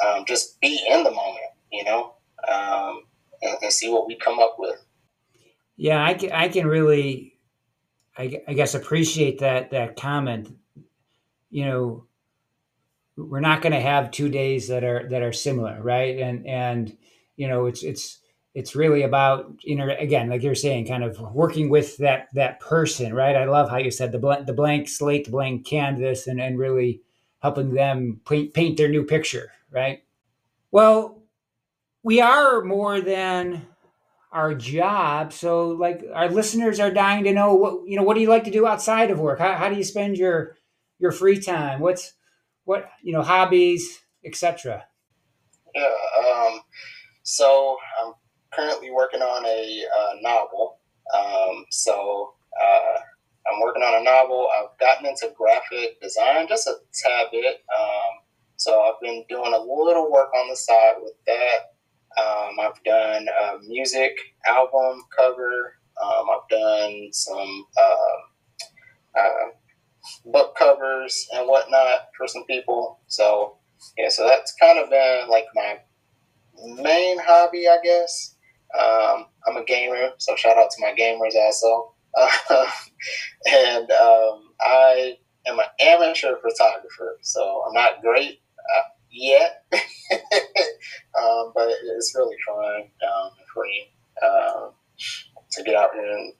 um, 0.06 0.24
just 0.26 0.60
be 0.60 0.84
in 0.88 1.02
the 1.04 1.10
moment, 1.10 1.52
you 1.72 1.84
know, 1.84 2.14
um, 2.48 3.02
and, 3.42 3.58
and, 3.62 3.72
see 3.72 3.90
what 3.90 4.06
we 4.06 4.16
come 4.16 4.38
up 4.38 4.56
with. 4.58 4.76
Yeah, 5.76 6.04
I 6.04 6.14
can, 6.14 6.32
I 6.32 6.48
can 6.48 6.66
really, 6.66 7.37
I, 8.18 8.42
I 8.48 8.54
guess, 8.54 8.74
appreciate 8.74 9.38
that 9.40 9.70
that 9.70 9.96
comment. 9.96 10.54
You 11.50 11.64
know, 11.64 12.06
we're 13.16 13.40
not 13.40 13.62
going 13.62 13.72
to 13.72 13.80
have 13.80 14.10
two 14.10 14.28
days 14.28 14.68
that 14.68 14.84
are 14.84 15.08
that 15.08 15.22
are 15.22 15.32
similar, 15.32 15.80
right? 15.82 16.18
And 16.18 16.46
and 16.46 16.96
you 17.36 17.48
know, 17.48 17.66
it's 17.66 17.82
it's 17.82 18.18
it's 18.58 18.74
really 18.74 19.02
about 19.02 19.54
you 19.62 19.76
know 19.76 19.88
again 20.00 20.28
like 20.28 20.42
you're 20.42 20.54
saying 20.54 20.84
kind 20.84 21.04
of 21.04 21.20
working 21.32 21.68
with 21.68 21.96
that 21.98 22.28
that 22.34 22.58
person 22.58 23.14
right 23.14 23.36
i 23.36 23.44
love 23.44 23.70
how 23.70 23.76
you 23.76 23.90
said 23.90 24.10
the 24.10 24.18
blank 24.18 24.46
the 24.46 24.52
blank 24.52 24.88
slate 24.88 25.26
the 25.26 25.30
blank 25.30 25.64
canvas 25.64 26.26
and, 26.26 26.40
and 26.40 26.58
really 26.58 27.00
helping 27.40 27.72
them 27.74 28.20
paint, 28.26 28.52
paint 28.54 28.76
their 28.76 28.88
new 28.88 29.04
picture 29.04 29.52
right 29.70 30.02
well 30.72 31.22
we 32.02 32.20
are 32.20 32.62
more 32.62 33.00
than 33.00 33.64
our 34.32 34.54
job 34.54 35.32
so 35.32 35.68
like 35.68 36.02
our 36.14 36.28
listeners 36.28 36.78
are 36.80 36.90
dying 36.90 37.24
to 37.24 37.32
know 37.32 37.54
what 37.54 37.86
you 37.86 37.96
know 37.96 38.02
what 38.02 38.14
do 38.14 38.20
you 38.20 38.28
like 38.28 38.44
to 38.44 38.50
do 38.50 38.66
outside 38.66 39.10
of 39.10 39.18
work 39.18 39.38
how, 39.38 39.54
how 39.54 39.68
do 39.68 39.76
you 39.76 39.84
spend 39.84 40.16
your 40.16 40.56
your 40.98 41.12
free 41.12 41.40
time 41.40 41.80
what's 41.80 42.14
what 42.64 42.90
you 43.02 43.12
know 43.12 43.22
hobbies 43.22 44.00
etc 44.24 44.84
yeah 45.74 45.82
um 46.18 46.60
so 47.22 47.76
i'm 48.02 48.12
currently 48.58 48.90
working 48.90 49.20
on 49.20 49.44
a 49.44 49.84
uh, 49.98 50.14
novel. 50.20 50.78
Um, 51.16 51.64
so 51.70 52.34
uh, 52.60 52.98
I'm 53.50 53.60
working 53.60 53.82
on 53.82 54.00
a 54.00 54.04
novel. 54.04 54.48
I've 54.58 54.78
gotten 54.78 55.06
into 55.06 55.32
graphic 55.36 56.00
design 56.00 56.46
just 56.48 56.66
a 56.66 56.74
tad 56.92 57.28
bit. 57.32 57.58
Um, 57.78 58.24
so 58.56 58.82
I've 58.82 59.00
been 59.00 59.24
doing 59.28 59.52
a 59.54 59.58
little 59.58 60.10
work 60.10 60.30
on 60.34 60.48
the 60.48 60.56
side 60.56 60.94
with 61.00 61.14
that. 61.26 61.58
Um, 62.18 62.56
I've 62.60 62.82
done 62.84 63.26
a 63.28 63.58
music 63.66 64.12
album 64.46 65.02
cover. 65.16 65.74
Um, 66.02 66.26
I've 66.30 66.48
done 66.48 67.08
some 67.12 67.66
uh, 67.76 69.18
uh, 69.20 69.50
book 70.26 70.56
covers 70.56 71.28
and 71.34 71.46
whatnot 71.48 72.08
for 72.16 72.26
some 72.26 72.44
people. 72.44 73.00
So 73.06 73.56
yeah, 73.96 74.08
so 74.08 74.26
that's 74.26 74.54
kind 74.54 74.78
of 74.78 74.90
been 74.90 75.28
like 75.30 75.46
my 75.54 75.78
main 76.82 77.18
hobby, 77.20 77.66
I 77.68 77.78
guess. 77.82 78.36
Um, 78.78 79.26
I'm 79.46 79.56
a 79.56 79.64
gamer, 79.64 80.10
so 80.18 80.36
shout 80.36 80.58
out 80.58 80.70
to 80.70 80.80
my 80.80 80.94
gamers 80.98 81.34
also. 81.34 81.94
Uh, 82.16 82.30
and 83.46 83.90
um, 83.90 84.50
I 84.60 85.16
am 85.46 85.58
an 85.58 85.66
amateur 85.80 86.36
photographer, 86.36 87.18
so 87.22 87.64
I'm 87.66 87.74
not 87.74 88.02
great 88.02 88.40
uh, 88.76 88.82
yet, 89.10 89.64
um, 89.72 91.52
but 91.54 91.68
it's 91.96 92.14
really 92.14 92.36
fun 92.46 92.82
um, 93.02 93.30
for 93.52 93.64
me 93.64 93.90
um, 94.22 94.70
to 95.50 95.62
get 95.62 95.74
out 95.74 95.90
and 95.96 96.32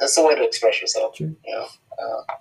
it's 0.00 0.16
a 0.16 0.24
way 0.24 0.34
to 0.34 0.44
express 0.44 0.80
yourself. 0.80 1.16
Sure. 1.16 1.28
You 1.28 1.54
know. 1.54 1.66
Uh, 1.98 2.34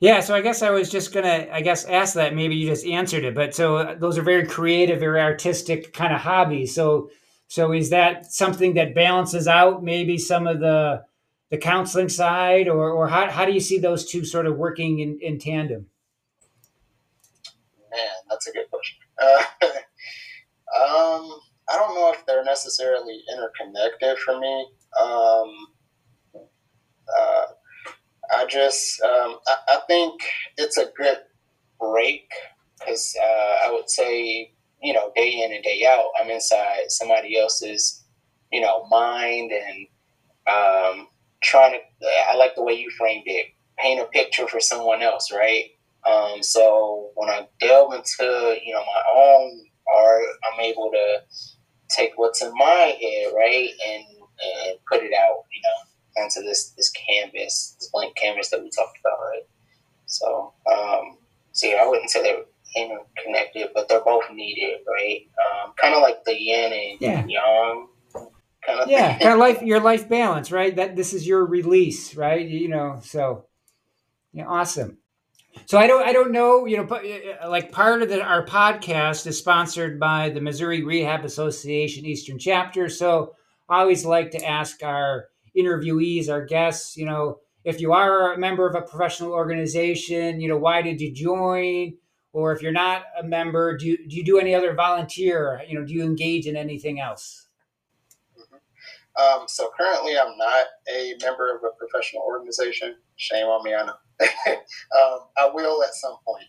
yeah, 0.00 0.20
so 0.20 0.34
I 0.34 0.40
guess 0.40 0.62
I 0.62 0.70
was 0.70 0.90
just 0.90 1.12
gonna, 1.12 1.46
I 1.52 1.60
guess, 1.60 1.84
ask 1.84 2.14
that. 2.14 2.34
Maybe 2.34 2.56
you 2.56 2.66
just 2.66 2.86
answered 2.86 3.22
it, 3.22 3.34
but 3.34 3.54
so 3.54 3.76
uh, 3.76 3.94
those 3.96 4.16
are 4.16 4.22
very 4.22 4.46
creative, 4.46 4.98
very 4.98 5.20
artistic 5.20 5.92
kind 5.92 6.14
of 6.14 6.20
hobbies. 6.20 6.74
So 6.74 7.10
so 7.48 7.72
is 7.72 7.90
that 7.90 8.32
something 8.32 8.74
that 8.74 8.94
balances 8.94 9.46
out 9.46 9.82
maybe 9.82 10.16
some 10.16 10.46
of 10.46 10.60
the 10.60 11.04
the 11.50 11.58
counseling 11.58 12.08
side, 12.08 12.66
or 12.66 12.90
or 12.90 13.08
how 13.08 13.28
how 13.28 13.44
do 13.44 13.52
you 13.52 13.60
see 13.60 13.78
those 13.78 14.06
two 14.06 14.24
sort 14.24 14.46
of 14.46 14.56
working 14.56 15.00
in, 15.00 15.18
in 15.20 15.38
tandem? 15.38 15.86
Man, 17.90 18.08
that's 18.30 18.46
a 18.46 18.52
good 18.52 18.70
question. 18.70 19.00
Um, 20.70 21.40
I 21.68 21.76
don't 21.76 21.96
know 21.96 22.12
if 22.12 22.24
they're 22.26 22.44
necessarily 22.44 23.24
interconnected 23.34 24.18
for 24.18 24.38
me. 24.38 24.66
Um, 25.02 25.66
uh, 26.36 27.46
I 28.32 28.46
just 28.48 29.02
um, 29.02 29.40
I, 29.48 29.56
I, 29.66 29.80
think 29.88 30.22
it's 30.56 30.78
a 30.78 30.92
good 30.96 31.18
break 31.80 32.30
because 32.78 33.16
uh, 33.20 33.66
I 33.66 33.72
would 33.72 33.90
say 33.90 34.52
you 34.82 34.92
know, 34.92 35.12
day 35.14 35.42
in 35.44 35.52
and 35.52 35.62
day 35.62 35.84
out, 35.86 36.10
I'm 36.20 36.30
inside 36.30 36.84
somebody 36.88 37.38
else's, 37.38 38.04
you 38.50 38.60
know, 38.60 38.86
mind 38.88 39.52
and, 39.52 39.86
um, 40.50 41.08
trying 41.42 41.72
to. 41.72 41.78
I 42.30 42.34
like 42.36 42.54
the 42.54 42.62
way 42.62 42.74
you 42.74 42.90
framed 42.90 43.24
it. 43.26 43.46
Paint 43.78 44.00
a 44.00 44.04
picture 44.06 44.46
for 44.46 44.60
someone 44.60 45.02
else, 45.02 45.30
right? 45.32 45.64
Um, 46.06 46.42
so 46.42 46.99
when 47.14 47.28
I 47.28 47.48
delve 47.60 47.94
into 47.94 48.58
you 48.64 48.72
know 48.72 48.80
my 48.80 49.02
own 49.14 49.64
art, 49.94 50.24
I'm 50.52 50.60
able 50.60 50.90
to 50.92 51.22
take 51.90 52.12
what's 52.16 52.42
in 52.42 52.52
my 52.54 52.96
head, 53.00 53.32
right, 53.34 53.68
and, 53.88 54.04
and 54.04 54.78
put 54.90 55.02
it 55.02 55.12
out, 55.12 55.44
you 55.52 55.60
know, 55.64 56.22
onto 56.22 56.42
this 56.42 56.70
this 56.76 56.90
canvas, 56.90 57.76
this 57.78 57.90
blank 57.92 58.16
canvas 58.16 58.50
that 58.50 58.62
we 58.62 58.70
talked 58.70 58.98
about, 59.04 59.18
right? 59.18 59.42
So, 60.06 60.52
um, 60.70 61.18
so 61.52 61.68
yeah, 61.68 61.78
I 61.82 61.86
wouldn't 61.86 62.10
say 62.10 62.22
they're 62.22 62.44
interconnected, 62.76 63.70
but 63.74 63.88
they're 63.88 64.04
both 64.04 64.24
needed, 64.32 64.80
right? 64.88 65.22
Um, 65.38 65.72
kind 65.76 65.94
of 65.94 66.02
like 66.02 66.24
the 66.24 66.40
yin 66.40 66.72
and 66.72 67.00
yeah. 67.00 67.24
yang 67.26 67.88
kind 68.64 68.80
of 68.80 68.88
yeah, 68.88 69.18
kind 69.18 69.32
of 69.32 69.38
life 69.38 69.62
your 69.62 69.80
life 69.80 70.08
balance, 70.08 70.50
right? 70.52 70.74
That 70.74 70.96
this 70.96 71.12
is 71.12 71.26
your 71.26 71.44
release, 71.44 72.14
right? 72.14 72.46
You 72.46 72.68
know, 72.68 73.00
so 73.02 73.46
yeah, 74.32 74.46
awesome. 74.46 74.98
So 75.66 75.78
I 75.78 75.86
don't 75.86 76.06
I 76.06 76.12
don't 76.12 76.32
know, 76.32 76.66
you 76.66 76.76
know, 76.76 76.84
uh, 76.84 77.44
uh, 77.44 77.50
like 77.50 77.72
part 77.72 78.02
of 78.02 78.08
the, 78.08 78.22
our 78.22 78.44
podcast 78.44 79.26
is 79.26 79.38
sponsored 79.38 79.98
by 79.98 80.28
the 80.30 80.40
Missouri 80.40 80.82
Rehab 80.82 81.24
Association 81.24 82.04
Eastern 82.06 82.38
Chapter. 82.38 82.88
So 82.88 83.34
I 83.68 83.80
always 83.80 84.04
like 84.04 84.30
to 84.32 84.44
ask 84.44 84.82
our 84.82 85.26
interviewees, 85.56 86.28
our 86.28 86.44
guests, 86.44 86.96
you 86.96 87.06
know, 87.06 87.38
if 87.64 87.80
you 87.80 87.92
are 87.92 88.32
a 88.32 88.38
member 88.38 88.68
of 88.68 88.74
a 88.74 88.82
professional 88.82 89.32
organization, 89.32 90.40
you 90.40 90.48
know, 90.48 90.56
why 90.56 90.82
did 90.82 91.00
you 91.00 91.12
join? 91.12 91.94
Or 92.32 92.52
if 92.52 92.62
you're 92.62 92.72
not 92.72 93.02
a 93.18 93.24
member, 93.24 93.76
do 93.76 93.86
you, 93.86 94.08
do 94.08 94.16
you 94.16 94.24
do 94.24 94.38
any 94.38 94.54
other 94.54 94.74
volunteer? 94.74 95.60
You 95.68 95.78
know, 95.78 95.84
do 95.84 95.92
you 95.92 96.04
engage 96.04 96.46
in 96.46 96.56
anything 96.56 97.00
else? 97.00 97.48
Um, 99.20 99.44
so 99.48 99.70
currently, 99.78 100.16
I'm 100.16 100.38
not 100.38 100.66
a 100.88 101.14
member 101.20 101.54
of 101.54 101.62
a 101.64 101.76
professional 101.76 102.22
organization. 102.22 102.94
Shame 103.16 103.46
on 103.46 103.64
me, 103.64 103.74
I 103.74 103.84
know. 103.84 103.94
um, 104.50 105.18
I 105.38 105.50
will 105.52 105.82
at 105.82 105.94
some 105.94 106.16
point. 106.26 106.44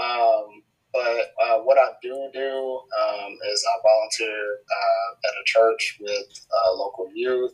Um, 0.00 0.62
but 0.92 1.34
uh, 1.42 1.58
what 1.60 1.78
I 1.78 1.90
do 2.02 2.30
do 2.32 2.80
um, 3.02 3.38
is 3.52 3.64
I 3.68 3.76
volunteer 3.82 4.58
uh, 4.70 5.28
at 5.28 5.30
a 5.30 5.44
church 5.44 5.98
with 6.00 6.46
uh, 6.50 6.72
local 6.74 7.08
youth. 7.14 7.52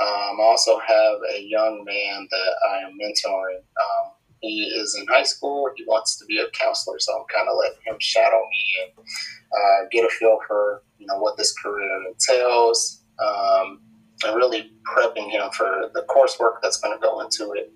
Um, 0.00 0.40
I 0.40 0.44
also 0.44 0.78
have 0.78 1.18
a 1.34 1.42
young 1.42 1.84
man 1.84 2.26
that 2.30 2.54
I 2.70 2.78
am 2.78 2.98
mentoring. 2.98 3.58
Um, 3.58 4.12
he 4.40 4.64
is 4.64 4.96
in 4.98 5.06
high 5.06 5.24
school. 5.24 5.68
He 5.76 5.84
wants 5.84 6.18
to 6.18 6.24
be 6.24 6.38
a 6.38 6.48
counselor, 6.50 6.98
so 6.98 7.12
I'm 7.12 7.26
kind 7.26 7.48
of 7.48 7.56
letting 7.58 7.78
him 7.84 7.96
shadow 8.00 8.40
me 8.50 8.74
and 8.82 9.04
uh, 9.04 9.88
get 9.92 10.04
a 10.04 10.08
feel 10.08 10.38
for 10.48 10.82
you 10.98 11.06
know 11.06 11.18
what 11.18 11.36
this 11.36 11.52
career 11.52 11.90
entails. 12.08 13.02
Um, 13.18 13.82
and 14.24 14.36
really 14.36 14.70
prepping 14.84 15.30
him 15.30 15.50
for 15.52 15.90
the 15.94 16.02
coursework 16.02 16.60
that's 16.62 16.78
going 16.78 16.96
to 16.96 17.00
go 17.00 17.20
into 17.20 17.52
it. 17.52 17.72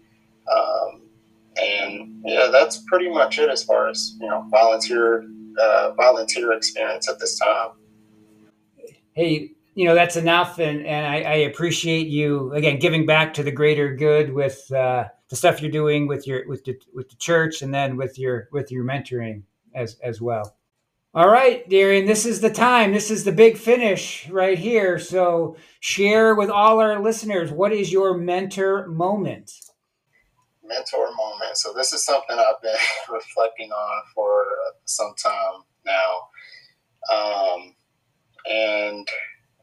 Um, 0.53 1.04
and 1.57 2.23
yeah, 2.25 2.49
that's 2.51 2.79
pretty 2.87 3.09
much 3.09 3.39
it 3.39 3.49
as 3.49 3.63
far 3.63 3.89
as 3.89 4.17
you 4.21 4.29
know 4.29 4.47
volunteer 4.51 5.25
uh, 5.61 5.93
volunteer 5.93 6.53
experience 6.53 7.09
at 7.09 7.19
this 7.19 7.39
time. 7.39 7.71
Hey, 9.13 9.53
you 9.75 9.85
know 9.85 9.95
that's 9.95 10.17
enough, 10.17 10.59
and 10.59 10.87
and 10.87 11.07
I, 11.07 11.23
I 11.23 11.35
appreciate 11.35 12.09
you 12.09 12.53
again 12.53 12.79
giving 12.79 13.07
back 13.07 13.35
to 13.35 13.43
the 13.43 13.53
greater 13.53 13.95
good 13.95 14.33
with 14.33 14.71
uh, 14.73 15.05
the 15.29 15.37
stuff 15.37 15.61
you're 15.61 15.71
doing 15.71 16.07
with 16.07 16.27
your 16.27 16.47
with 16.49 16.65
the 16.65 16.77
with 16.95 17.09
the 17.09 17.17
church, 17.17 17.63
and 17.63 17.73
then 17.73 17.97
with 17.97 18.19
your 18.19 18.49
with 18.53 18.71
your 18.71 18.85
mentoring 18.85 19.43
as 19.75 19.97
as 20.03 20.21
well. 20.21 20.57
All 21.17 21.29
right, 21.29 21.69
Darian, 21.69 22.07
this 22.07 22.27
is 22.27 22.41
the 22.41 22.51
time. 22.51 22.93
This 22.93 23.09
is 23.09 23.23
the 23.23 23.31
big 23.31 23.57
finish 23.57 24.29
right 24.29 24.59
here. 24.59 24.99
So 24.99 25.57
share 25.79 26.35
with 26.35 26.51
all 26.51 26.81
our 26.81 27.01
listeners 27.01 27.53
what 27.53 27.73
is 27.73 27.93
your 27.93 28.19
mentor 28.19 28.89
moment? 28.89 29.53
Mentor 30.67 31.09
moment. 31.15 31.57
So 31.57 31.73
this 31.73 31.93
is 31.93 32.05
something 32.05 32.37
I've 32.39 32.63
been 32.63 32.75
reflecting 33.13 33.71
on 33.71 34.03
for 34.15 34.45
some 34.85 35.15
time 35.23 35.63
now. 35.85 37.15
Um, 37.15 37.75
and 38.51 39.09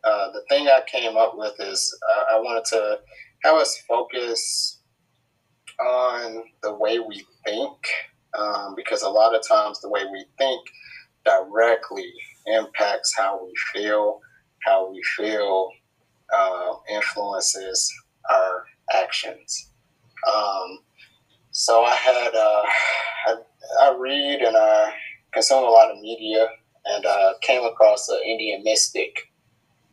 uh, 0.03 0.31
the 0.31 0.43
thing 0.49 0.67
I 0.67 0.81
came 0.87 1.17
up 1.17 1.33
with 1.35 1.53
is 1.59 1.97
uh, 2.09 2.35
I 2.35 2.39
wanted 2.39 2.65
to 2.65 2.99
have 3.43 3.55
us 3.55 3.81
focus 3.87 4.79
on 5.79 6.43
the 6.61 6.73
way 6.75 6.99
we 6.99 7.25
think, 7.45 7.77
um, 8.37 8.75
because 8.75 9.01
a 9.01 9.09
lot 9.09 9.35
of 9.35 9.47
times 9.47 9.81
the 9.81 9.89
way 9.89 10.05
we 10.11 10.25
think– 10.37 10.61
directly 11.25 12.11
impacts 12.45 13.15
how 13.15 13.43
we 13.43 13.53
feel. 13.73 14.19
How 14.63 14.91
we 14.91 15.01
feel 15.17 15.69
uh, 16.35 16.73
influences 16.93 17.91
our 18.29 18.65
actions. 18.93 19.71
Um, 20.27 20.79
so 21.51 21.83
I 21.83 21.95
had 21.95 22.33
uh, 22.35 22.63
I, 23.27 23.35
I, 23.83 23.97
read 23.97 24.41
and 24.41 24.55
I 24.57 24.93
consume 25.33 25.63
a 25.63 25.69
lot 25.69 25.91
of 25.91 25.99
media, 25.99 26.47
and 26.85 27.05
uh, 27.05 27.33
came 27.41 27.63
across 27.63 28.09
an 28.09 28.19
Indian 28.25 28.63
mystic, 28.63 29.31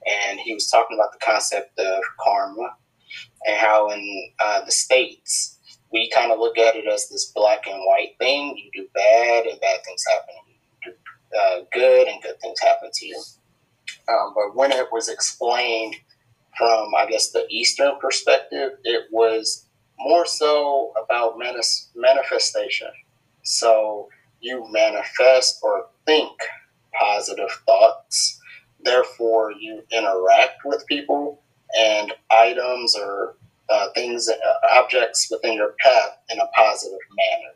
and 0.07 0.41
he 0.41 0.55
was 0.55 0.71
talking 0.71 0.97
about 0.99 1.13
the 1.13 1.25
concept 1.25 1.79
of 1.79 2.03
karma 2.21 2.75
and 3.47 3.57
how 3.57 3.91
in 3.91 4.31
uh, 4.45 4.65
the 4.65 4.73
states 4.73 5.59
we 5.93 6.11
kind 6.11 6.33
of 6.33 6.39
look 6.39 6.59
at 6.59 6.77
it 6.77 6.87
as 6.87 7.09
this 7.09 7.33
black 7.35 7.67
and 7.67 7.81
white 7.87 8.17
thing. 8.19 8.57
You 8.57 8.83
do 8.83 8.89
bad, 8.95 9.47
and 9.47 9.61
bad 9.61 9.81
things 9.85 10.05
happen 10.09 10.35
you 10.85 10.93
uh, 11.39 11.61
good 11.73 12.09
and 12.09 12.23
good 12.23 12.41
things 12.41 12.61
happen 12.61 12.91
to 12.93 13.07
you. 13.07 13.23
Um, 14.09 14.33
but 14.35 14.55
when 14.55 14.73
it 14.73 14.87
was 14.93 15.09
explained 15.09 15.95
from, 16.57 16.93
I 16.97 17.07
guess, 17.07 17.31
the 17.31 17.47
Eastern 17.51 17.99
perspective, 18.01 18.73
it 18.85 19.05
was 19.13 19.68
more 19.99 20.27
so 20.27 20.93
about 21.03 21.39
manis- 21.39 21.91
manifestation. 21.95 22.91
So 23.43 24.09
you 24.41 24.67
manifest 24.71 25.59
or 25.63 25.89
think 26.07 26.33
positive 26.99 27.51
thoughts, 27.67 28.41
therefore, 28.85 29.53
you 29.53 29.83
interact 29.93 30.65
with 30.65 30.87
people 30.87 31.43
and 31.79 32.13
items 32.31 32.97
or 32.97 33.37
uh, 33.71 33.89
things, 33.95 34.29
uh, 34.29 34.79
objects 34.79 35.29
within 35.31 35.55
your 35.55 35.75
path 35.81 36.19
in 36.31 36.39
a 36.41 36.47
positive 36.49 36.99
manner 37.17 37.53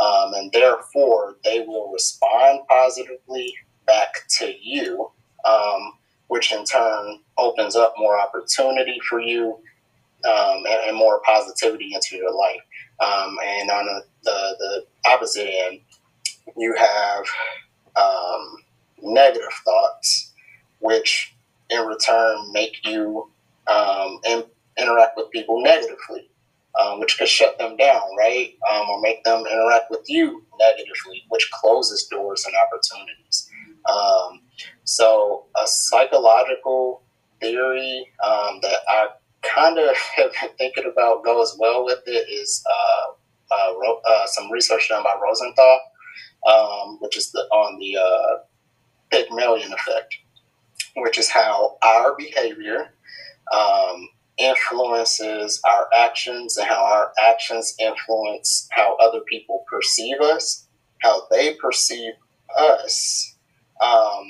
um, 0.00 0.34
and 0.34 0.52
therefore 0.52 1.36
they 1.44 1.60
will 1.60 1.90
respond 1.92 2.60
positively 2.68 3.54
back 3.86 4.14
to 4.38 4.52
you, 4.60 5.10
um, 5.44 5.92
which 6.28 6.52
in 6.52 6.64
turn 6.64 7.20
opens 7.38 7.76
up 7.76 7.94
more 7.98 8.18
opportunity 8.18 8.98
for 9.08 9.20
you 9.20 9.58
um, 10.24 10.64
and, 10.68 10.88
and, 10.88 10.96
more 10.96 11.20
positivity 11.24 11.94
into 11.94 12.16
your 12.16 12.34
life. 12.34 12.60
Um, 13.00 13.36
and 13.44 13.70
on 13.70 13.86
the, 13.86 14.04
the, 14.24 14.56
the, 14.58 15.10
opposite 15.10 15.48
end, 15.48 15.80
you 16.56 16.74
have 16.74 17.24
um, 17.96 18.56
negative 19.02 19.52
thoughts, 19.64 20.32
which 20.80 21.34
in 21.70 21.86
return 21.86 22.52
make 22.52 22.76
you 22.84 23.30
um, 23.66 24.20
in, 24.28 24.44
interact 24.78 25.16
with 25.16 25.30
people 25.30 25.62
negatively 25.62 26.28
um, 26.80 27.00
which 27.00 27.18
could 27.18 27.28
shut 27.28 27.58
them 27.58 27.76
down, 27.76 28.02
right? 28.16 28.54
Um, 28.72 28.88
or 28.88 29.00
make 29.00 29.24
them 29.24 29.44
interact 29.46 29.90
with 29.90 30.04
you 30.06 30.44
negatively, 30.58 31.24
which 31.28 31.50
closes 31.52 32.06
doors 32.06 32.44
and 32.44 32.54
opportunities. 32.66 33.50
So, 34.84 35.46
a 35.56 35.66
psychological 35.66 37.02
theory 37.40 38.08
that 38.20 38.78
I 38.88 39.06
kind 39.42 39.78
of 39.78 39.96
have 40.16 40.32
been 40.32 40.50
thinking 40.58 40.90
about 40.90 41.24
goes 41.24 41.56
well 41.58 41.84
with 41.84 42.02
it 42.06 42.28
is 42.30 42.62
uh, 42.70 43.12
uh, 43.54 43.92
uh, 44.06 44.26
some 44.26 44.50
research 44.50 44.88
done 44.88 45.02
by 45.02 45.14
Rosenthal, 45.22 45.80
um, 46.50 46.98
which 47.00 47.16
is 47.16 47.30
the, 47.32 47.40
on 47.52 47.78
the 47.78 47.96
uh, 47.96 48.44
Pygmalion 49.10 49.72
effect, 49.72 50.16
which 50.96 51.18
is 51.18 51.28
how 51.28 51.76
our 51.82 52.16
behavior 52.16 52.92
um, 53.52 54.08
influences 54.38 55.60
our 55.68 55.88
actions 55.96 56.56
and 56.56 56.66
how 56.66 56.82
our 56.82 57.12
actions 57.28 57.74
influence 57.78 58.68
how 58.72 58.96
other 58.96 59.20
people 59.20 59.64
perceive 59.70 60.20
us, 60.20 60.66
how 61.00 61.26
they 61.30 61.54
perceive 61.54 62.12
us, 62.56 63.36
um, 63.84 64.24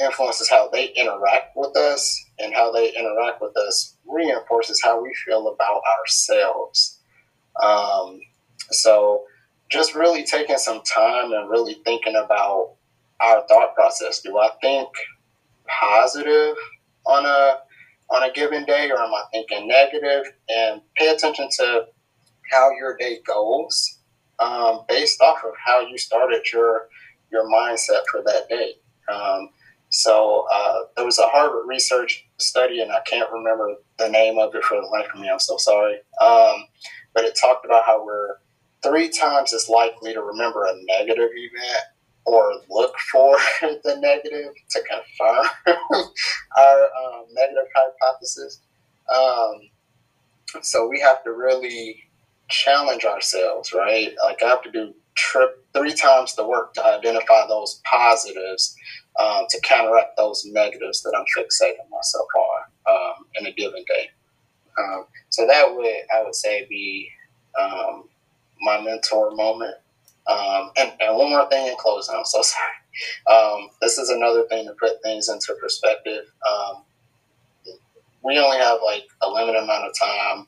influences 0.00 0.50
how 0.50 0.68
they 0.68 0.86
interact 0.88 1.56
with 1.56 1.76
us, 1.76 2.24
and 2.38 2.54
how 2.54 2.70
they 2.70 2.92
interact 2.94 3.40
with 3.40 3.56
us 3.56 3.96
reinforces 4.08 4.80
how 4.82 5.02
we 5.02 5.12
feel 5.26 5.48
about 5.48 5.82
ourselves. 6.00 7.00
Um, 7.62 8.20
so, 8.70 9.24
just 9.70 9.94
really 9.94 10.24
taking 10.24 10.56
some 10.56 10.82
time 10.82 11.32
and 11.32 11.50
really 11.50 11.74
thinking 11.84 12.16
about 12.16 12.74
our 13.20 13.46
thought 13.48 13.74
process. 13.74 14.20
Do 14.20 14.38
I 14.38 14.50
think 14.62 14.88
positive 15.66 16.56
on 17.04 17.26
a 17.26 17.58
on 18.10 18.22
a 18.22 18.32
given 18.32 18.64
day 18.64 18.90
or 18.90 18.98
am 18.98 19.12
I 19.12 19.22
thinking 19.32 19.68
negative? 19.68 20.32
And 20.48 20.80
pay 20.96 21.08
attention 21.08 21.48
to 21.58 21.86
how 22.50 22.70
your 22.70 22.96
day 22.96 23.18
goes 23.26 23.98
um, 24.38 24.80
based 24.88 25.20
off 25.20 25.38
of 25.44 25.52
how 25.64 25.80
you 25.80 25.98
started 25.98 26.42
your 26.52 26.88
your 27.30 27.44
mindset 27.44 28.02
for 28.10 28.22
that 28.24 28.48
day. 28.48 28.74
Um, 29.12 29.50
So 29.90 30.46
uh, 30.52 30.80
there 30.96 31.04
was 31.04 31.18
a 31.18 31.28
Harvard 31.28 31.66
research 31.66 32.26
study, 32.38 32.80
and 32.80 32.92
I 32.92 33.00
can't 33.06 33.30
remember 33.32 33.74
the 33.98 34.08
name 34.08 34.38
of 34.38 34.54
it 34.54 34.64
for 34.64 34.80
the 34.80 34.86
life 34.86 35.06
of 35.14 35.20
me. 35.20 35.28
I'm 35.30 35.38
so 35.38 35.56
sorry. 35.56 35.96
Um, 36.20 36.66
but 37.14 37.24
it 37.24 37.38
talked 37.40 37.64
about 37.64 37.84
how 37.84 38.04
we're 38.04 38.36
three 38.82 39.08
times 39.08 39.52
as 39.52 39.68
likely 39.68 40.12
to 40.12 40.20
remember 40.20 40.64
a 40.64 40.72
negative 40.98 41.30
event 41.34 41.84
or 42.26 42.52
look 42.68 42.94
for 43.10 43.36
the 43.62 43.96
negative 43.98 44.52
to 44.70 44.80
confirm 44.82 45.46
our 46.56 46.82
um, 46.82 47.24
negative 47.32 47.66
hypothesis. 47.74 48.60
Um, 49.14 49.70
so 50.62 50.86
we 50.86 51.00
have 51.00 51.24
to 51.24 51.32
really 51.32 52.04
challenge 52.48 53.04
ourselves, 53.04 53.72
right? 53.72 54.14
Like 54.24 54.42
I 54.42 54.48
have 54.48 54.62
to 54.62 54.70
do 54.70 54.94
trip 55.14 55.64
three 55.74 55.94
times 55.94 56.34
the 56.34 56.46
work 56.46 56.74
to 56.74 56.84
identify 56.84 57.46
those 57.46 57.80
positives 57.84 58.76
um, 59.18 59.44
to 59.50 59.60
counteract 59.62 60.16
those 60.16 60.44
negatives 60.46 61.02
that 61.02 61.14
I'm 61.16 61.24
fixating 61.36 61.88
myself 61.90 62.28
on 62.36 62.62
um, 62.88 63.26
in 63.38 63.46
a 63.46 63.52
given 63.52 63.84
day. 63.86 64.10
Um, 64.78 65.06
so 65.30 65.46
that 65.46 65.74
would 65.74 65.86
I 66.14 66.22
would 66.22 66.34
say 66.34 66.66
be 66.68 67.10
um, 67.60 68.04
my 68.60 68.80
mentor 68.80 69.32
moment. 69.32 69.74
Um, 70.28 70.70
and, 70.76 70.92
and, 71.00 71.16
one 71.16 71.30
more 71.30 71.48
thing 71.48 71.66
in 71.68 71.74
closing, 71.78 72.14
I'm 72.14 72.24
so 72.24 72.42
sorry. 73.28 73.34
Um, 73.34 73.70
this 73.80 73.96
is 73.96 74.10
another 74.10 74.46
thing 74.48 74.66
to 74.66 74.74
put 74.74 75.02
things 75.02 75.28
into 75.30 75.54
perspective. 75.60 76.24
we 78.22 78.38
only 78.38 78.58
have 78.58 78.78
like 78.84 79.04
a 79.22 79.28
limited 79.28 79.62
amount 79.62 79.86
of 79.86 79.98
time 79.98 80.46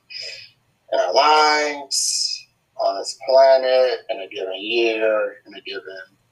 in 0.93 1.01
our 1.01 1.15
lives 1.15 2.47
on 2.77 2.99
this 2.99 3.19
planet 3.27 4.01
in 4.11 4.21
a 4.21 4.29
given 4.29 4.61
year, 4.61 5.37
in 5.47 5.55
a 5.55 5.61
given 5.63 5.83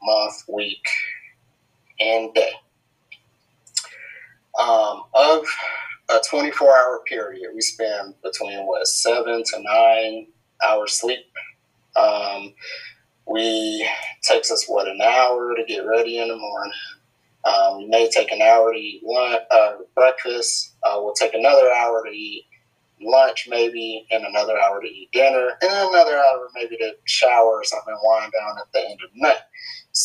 month, 0.02 0.42
week, 0.48 0.84
and 2.00 2.34
day. 2.34 2.52
Um, 4.58 5.04
of 5.14 5.44
a 6.08 6.20
24 6.28 6.68
hour 6.68 7.02
period, 7.06 7.50
we 7.54 7.60
spend 7.60 8.14
between 8.22 8.66
what, 8.66 8.86
seven 8.86 9.42
to 9.44 9.62
nine 9.62 10.26
hours 10.66 10.98
sleep. 10.98 11.26
Um, 11.96 12.54
we 13.26 13.88
takes 14.22 14.50
us 14.50 14.64
what 14.66 14.88
an 14.88 15.00
hour 15.00 15.54
to 15.54 15.64
get 15.64 15.86
ready 15.86 16.18
in 16.18 16.28
the 16.28 16.36
morning. 16.36 16.72
Um, 17.44 17.78
we 17.78 17.86
may 17.86 18.10
take 18.10 18.32
an 18.32 18.42
hour 18.42 18.72
to 18.72 18.78
eat 18.78 19.02
lunch, 19.04 19.42
uh, 19.50 19.72
breakfast. 19.94 20.76
Uh, 20.82 20.98
we'll 21.00 21.14
take 21.14 21.34
another 21.34 21.70
hour 21.70 22.04
to 22.04 22.10
eat 22.10 22.46
lunch, 23.00 23.46
maybe, 23.48 24.06
and 24.10 24.24
another 24.24 24.58
hour 24.58 24.80
to 24.80 24.88
eat 24.88 25.10
dinner, 25.12 25.50
and 25.62 25.88
another 25.88 26.18
hour 26.18 26.48
maybe 26.54 26.76
to 26.78 26.92
shower 27.04 27.58
or 27.58 27.64
something 27.64 27.96
wind 28.02 28.32
down 28.32 28.56
at 28.58 28.72
the 28.72 28.80
end 28.80 28.98
of 29.04 29.10
the 29.14 29.20
night. 29.20 29.38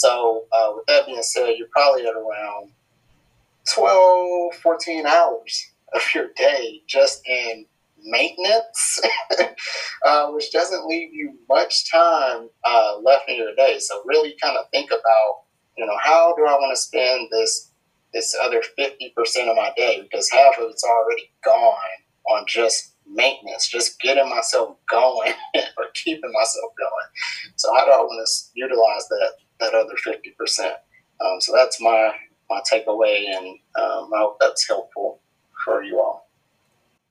So, 0.03 0.47
uh, 0.51 0.71
with 0.75 0.85
that 0.87 1.05
being 1.05 1.21
said, 1.21 1.55
you're 1.57 1.69
probably 1.71 2.05
at 2.05 2.13
around 2.13 2.71
12, 3.73 4.53
14 4.55 5.05
hours 5.05 5.71
of 5.95 6.01
your 6.13 6.27
day 6.35 6.81
just 6.87 7.25
in 7.25 7.65
maintenance, 8.03 8.99
uh, 10.05 10.27
which 10.31 10.51
doesn't 10.51 10.87
leave 10.87 11.13
you 11.13 11.37
much 11.47 11.89
time 11.89 12.49
uh, 12.65 12.97
left 13.01 13.29
in 13.29 13.37
your 13.37 13.55
day. 13.55 13.79
So, 13.79 14.03
really 14.05 14.35
kind 14.43 14.57
of 14.57 14.65
think 14.71 14.91
about, 14.91 15.43
you 15.77 15.85
know, 15.85 15.97
how 16.01 16.35
do 16.35 16.45
I 16.45 16.51
want 16.55 16.75
to 16.75 16.81
spend 16.81 17.29
this 17.31 17.69
this 18.13 18.35
other 18.43 18.61
50% 18.77 19.09
of 19.49 19.55
my 19.55 19.71
day 19.77 20.01
because 20.01 20.29
half 20.29 20.59
of 20.59 20.69
it's 20.69 20.83
already 20.83 21.31
gone 21.43 21.73
on 22.29 22.45
just 22.45 22.93
maintenance, 23.07 23.67
just 23.67 23.99
getting 24.01 24.29
myself 24.29 24.77
going 24.87 25.33
or 25.77 25.85
keeping 25.95 26.31
myself 26.31 26.73
going. 26.77 27.55
So 27.55 27.73
how 27.73 27.85
do 27.85 27.91
I 27.91 28.01
want 28.01 28.27
to 28.27 28.49
utilize 28.53 29.07
that 29.07 29.31
that 29.63 29.77
other 29.77 29.95
fifty 30.03 30.31
percent? 30.31 30.75
Um, 31.21 31.39
so 31.39 31.53
that's 31.53 31.79
my 31.81 32.13
my 32.49 32.61
takeaway, 32.71 33.25
and 33.27 33.47
um, 33.79 34.09
I 34.13 34.19
hope 34.19 34.37
that's 34.39 34.67
helpful 34.67 35.21
for 35.63 35.83
you 35.83 35.99
all. 35.99 36.29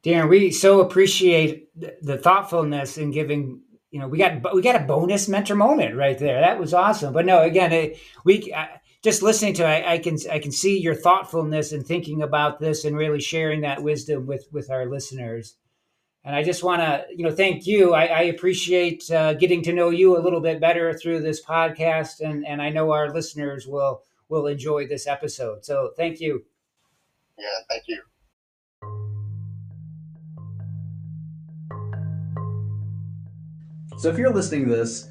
Darren, 0.04 0.28
we 0.28 0.50
so 0.50 0.80
appreciate 0.80 1.68
the 2.02 2.18
thoughtfulness 2.18 2.98
in 2.98 3.10
giving. 3.10 3.60
You 3.90 4.00
know, 4.00 4.08
we 4.08 4.18
got 4.18 4.54
we 4.54 4.62
got 4.62 4.80
a 4.80 4.84
bonus 4.84 5.28
mentor 5.28 5.54
moment 5.54 5.96
right 5.96 6.18
there. 6.18 6.40
That 6.40 6.58
was 6.58 6.74
awesome. 6.74 7.12
But 7.12 7.26
no, 7.26 7.42
again, 7.42 7.72
it, 7.72 7.98
we. 8.24 8.52
I, 8.54 8.80
just 9.02 9.22
listening 9.22 9.54
to 9.54 9.64
I, 9.64 9.94
I 9.94 9.98
can 9.98 10.16
I 10.30 10.38
can 10.38 10.52
see 10.52 10.78
your 10.78 10.94
thoughtfulness 10.94 11.72
and 11.72 11.84
thinking 11.84 12.22
about 12.22 12.60
this 12.60 12.84
and 12.84 12.96
really 12.96 13.20
sharing 13.20 13.62
that 13.62 13.82
wisdom 13.82 14.26
with 14.26 14.46
with 14.52 14.70
our 14.70 14.86
listeners. 14.86 15.56
And 16.24 16.36
I 16.36 16.44
just 16.44 16.62
want 16.62 16.80
to, 16.82 17.04
you 17.10 17.24
know, 17.24 17.32
thank 17.32 17.66
you. 17.66 17.94
I, 17.94 18.04
I 18.04 18.22
appreciate 18.22 19.10
uh, 19.10 19.34
getting 19.34 19.62
to 19.64 19.72
know 19.72 19.90
you 19.90 20.16
a 20.16 20.22
little 20.22 20.40
bit 20.40 20.60
better 20.60 20.94
through 20.94 21.20
this 21.20 21.44
podcast, 21.44 22.20
and 22.20 22.46
and 22.46 22.62
I 22.62 22.68
know 22.70 22.92
our 22.92 23.12
listeners 23.12 23.66
will 23.66 24.02
will 24.28 24.46
enjoy 24.46 24.86
this 24.86 25.06
episode. 25.06 25.64
So 25.64 25.90
thank 25.96 26.20
you. 26.20 26.44
Yeah, 27.38 27.46
thank 27.68 27.84
you. 27.88 28.02
So 33.98 34.08
if 34.08 34.18
you're 34.18 34.32
listening 34.32 34.64
to 34.66 34.70
this, 34.70 35.08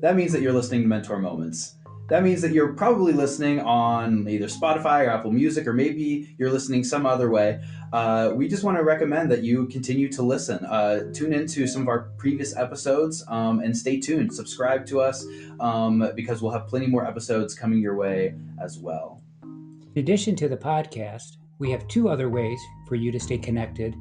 that 0.00 0.16
means 0.16 0.32
that 0.32 0.40
you're 0.40 0.52
listening 0.52 0.82
to 0.82 0.88
Mentor 0.88 1.18
Moments 1.18 1.74
that 2.10 2.24
means 2.24 2.42
that 2.42 2.50
you're 2.50 2.72
probably 2.72 3.12
listening 3.12 3.60
on 3.60 4.28
either 4.28 4.46
Spotify 4.46 5.06
or 5.06 5.10
Apple 5.10 5.30
Music, 5.30 5.66
or 5.66 5.72
maybe 5.72 6.34
you're 6.38 6.50
listening 6.50 6.82
some 6.82 7.06
other 7.06 7.30
way. 7.30 7.60
Uh, 7.92 8.32
we 8.34 8.48
just 8.48 8.64
want 8.64 8.76
to 8.76 8.82
recommend 8.82 9.30
that 9.30 9.44
you 9.44 9.66
continue 9.66 10.08
to 10.08 10.22
listen. 10.22 10.64
Uh, 10.66 11.04
tune 11.12 11.32
into 11.32 11.68
some 11.68 11.82
of 11.82 11.88
our 11.88 12.10
previous 12.18 12.56
episodes 12.56 13.24
um, 13.28 13.60
and 13.60 13.76
stay 13.76 14.00
tuned. 14.00 14.34
Subscribe 14.34 14.84
to 14.86 15.00
us 15.00 15.24
um, 15.60 16.10
because 16.16 16.42
we'll 16.42 16.52
have 16.52 16.66
plenty 16.66 16.88
more 16.88 17.06
episodes 17.06 17.54
coming 17.54 17.80
your 17.80 17.94
way 17.94 18.34
as 18.60 18.78
well. 18.78 19.22
In 19.42 20.02
addition 20.02 20.34
to 20.36 20.48
the 20.48 20.56
podcast, 20.56 21.36
we 21.60 21.70
have 21.70 21.86
two 21.86 22.08
other 22.08 22.28
ways 22.28 22.58
for 22.88 22.96
you 22.96 23.12
to 23.12 23.20
stay 23.20 23.38
connected 23.38 23.94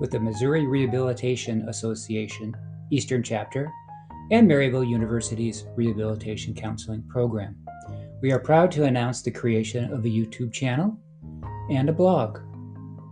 with 0.00 0.12
the 0.12 0.20
Missouri 0.20 0.66
Rehabilitation 0.68 1.68
Association 1.68 2.54
Eastern 2.90 3.24
Chapter 3.24 3.72
and 4.30 4.50
Maryville 4.50 4.88
University's 4.88 5.66
Rehabilitation 5.76 6.54
Counseling 6.54 7.02
Program. 7.08 7.56
We 8.22 8.32
are 8.32 8.38
proud 8.38 8.72
to 8.72 8.84
announce 8.84 9.22
the 9.22 9.30
creation 9.30 9.92
of 9.92 10.04
a 10.04 10.08
YouTube 10.08 10.52
channel 10.52 10.98
and 11.70 11.88
a 11.88 11.92
blog. 11.92 12.40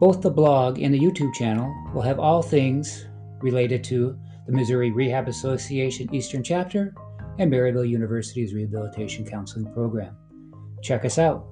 Both 0.00 0.22
the 0.22 0.30
blog 0.30 0.80
and 0.80 0.92
the 0.92 0.98
YouTube 0.98 1.32
channel 1.34 1.72
will 1.94 2.02
have 2.02 2.18
all 2.18 2.42
things 2.42 3.06
related 3.40 3.84
to 3.84 4.18
the 4.46 4.52
Missouri 4.52 4.90
Rehab 4.90 5.28
Association 5.28 6.12
Eastern 6.14 6.42
Chapter 6.42 6.94
and 7.38 7.52
Maryville 7.52 7.88
University's 7.88 8.54
Rehabilitation 8.54 9.24
Counseling 9.24 9.72
Program. 9.72 10.16
Check 10.82 11.04
us 11.04 11.18
out. 11.18 11.46